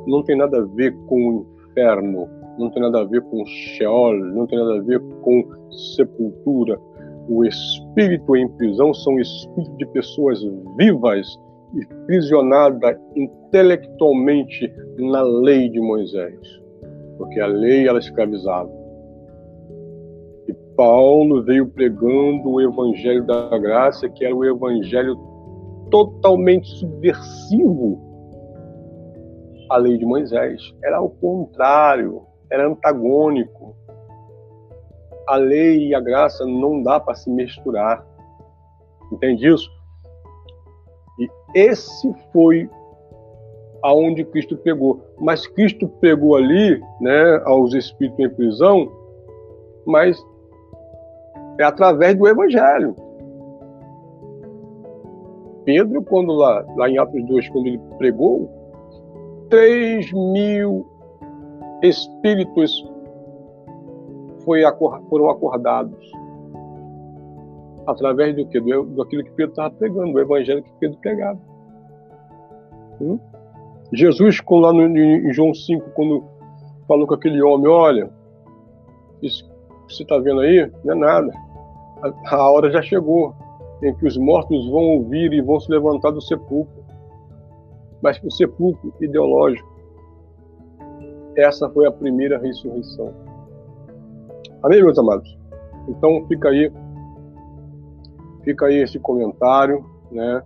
não 0.06 0.22
tem 0.22 0.36
nada 0.36 0.58
a 0.58 0.64
ver 0.64 0.94
com 1.06 1.16
o 1.16 1.46
inferno, 1.70 2.28
não 2.58 2.70
tem 2.70 2.82
nada 2.82 3.00
a 3.00 3.04
ver 3.04 3.22
com 3.22 3.44
Sheol, 3.44 4.16
não 4.16 4.46
tem 4.46 4.58
nada 4.58 4.76
a 4.76 4.80
ver 4.80 5.00
com 5.22 5.44
sepultura. 5.96 6.78
O 7.28 7.44
espírito 7.44 8.36
em 8.36 8.48
prisão 8.56 8.92
são 8.92 9.18
espíritos 9.18 9.76
de 9.78 9.86
pessoas 9.86 10.40
vivas 10.76 11.26
e 11.74 11.86
prisionadas 12.06 12.96
intelectualmente 13.16 14.72
na 14.98 15.22
lei 15.22 15.68
de 15.68 15.80
Moisés, 15.80 16.38
porque 17.18 17.40
a 17.40 17.46
lei 17.46 17.88
ela 17.88 17.98
escravizava. 17.98 18.84
Paulo 20.76 21.42
veio 21.42 21.68
pregando 21.68 22.50
o 22.50 22.60
evangelho 22.60 23.24
da 23.24 23.56
graça, 23.58 24.08
que 24.08 24.24
era 24.24 24.34
o 24.34 24.44
evangelho 24.44 25.16
totalmente 25.90 26.66
subversivo 26.78 28.03
à 29.70 29.76
lei 29.76 29.98
de 29.98 30.04
Moisés. 30.04 30.60
Era 30.82 31.00
o 31.00 31.10
contrário, 31.10 32.22
era 32.50 32.66
antagônico. 32.66 33.74
A 35.26 35.36
lei 35.36 35.88
e 35.88 35.94
a 35.94 36.00
graça 36.00 36.44
não 36.44 36.82
dá 36.82 37.00
para 37.00 37.14
se 37.14 37.30
misturar. 37.30 38.04
Entende 39.12 39.48
isso? 39.48 39.70
E 41.18 41.28
esse 41.54 42.12
foi 42.32 42.68
aonde 43.82 44.24
Cristo 44.24 44.56
pegou. 44.56 45.02
Mas 45.20 45.46
Cristo 45.46 45.88
pegou 46.00 46.36
ali, 46.36 46.80
né, 47.00 47.42
aos 47.44 47.74
espíritos 47.74 48.18
em 48.18 48.30
prisão, 48.30 48.90
mas 49.86 50.18
é 51.58 51.64
através 51.64 52.16
do 52.16 52.26
Evangelho. 52.26 52.96
Pedro, 55.64 56.02
quando 56.02 56.32
lá, 56.32 56.64
lá 56.76 56.88
em 56.88 56.98
Atos 56.98 57.24
2, 57.26 57.48
quando 57.48 57.66
ele 57.66 57.80
pregou, 57.98 58.63
3 59.54 60.12
mil 60.12 60.84
espíritos 61.80 62.72
foram 64.44 65.30
acordados 65.30 66.12
através 67.86 68.34
do 68.34 68.44
que? 68.48 68.60
Do, 68.60 69.00
aquilo 69.00 69.22
que 69.22 69.30
Pedro 69.30 69.52
estava 69.52 69.70
pregando, 69.70 70.12
do 70.12 70.18
evangelho 70.18 70.60
que 70.60 70.72
Pedro 70.80 70.98
pregava. 70.98 71.38
Hum? 73.00 73.16
Jesus, 73.92 74.42
lá 74.50 74.72
no, 74.72 74.82
em 74.88 75.32
João 75.32 75.54
5, 75.54 75.88
quando 75.90 76.24
falou 76.88 77.06
com 77.06 77.14
aquele 77.14 77.40
homem, 77.40 77.68
olha, 77.68 78.10
isso 79.22 79.48
que 79.86 79.94
você 79.94 80.02
está 80.02 80.18
vendo 80.18 80.40
aí 80.40 80.68
não 80.84 80.94
é 80.94 80.96
nada. 80.96 81.32
A, 82.02 82.34
a 82.34 82.50
hora 82.50 82.72
já 82.72 82.82
chegou 82.82 83.32
em 83.84 83.94
que 83.94 84.04
os 84.04 84.16
mortos 84.16 84.68
vão 84.68 84.82
ouvir 84.82 85.32
e 85.32 85.40
vão 85.40 85.60
se 85.60 85.70
levantar 85.70 86.10
do 86.10 86.20
sepulcro. 86.20 86.83
Mas 88.04 88.22
o 88.22 88.30
sepulcro 88.30 88.92
ideológico, 89.00 89.68
essa 91.36 91.68
foi 91.70 91.86
a 91.86 91.90
primeira 91.90 92.38
ressurreição. 92.38 93.12
Amém, 94.62 94.84
meus 94.84 94.98
amados? 94.98 95.36
Então 95.88 96.24
fica 96.28 96.50
aí 96.50 96.70
Fica 98.44 98.66
aí 98.66 98.82
esse 98.82 98.98
comentário, 98.98 99.82
né, 100.12 100.42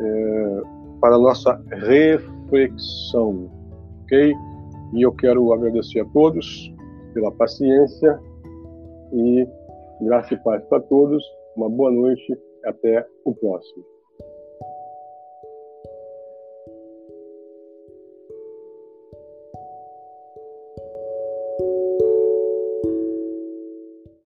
é, 0.00 0.62
para 1.00 1.16
a 1.16 1.18
nossa 1.18 1.60
reflexão, 1.68 3.50
ok? 4.04 4.32
E 4.94 5.02
eu 5.02 5.12
quero 5.12 5.52
agradecer 5.52 6.00
a 6.00 6.04
todos 6.06 6.72
pela 7.12 7.32
paciência 7.32 8.20
e 9.12 9.46
graça 10.02 10.34
e 10.34 10.36
paz 10.38 10.64
para 10.66 10.80
todos. 10.82 11.22
Uma 11.56 11.68
boa 11.68 11.90
noite, 11.90 12.38
até 12.64 13.04
o 13.24 13.34
próximo. 13.34 13.97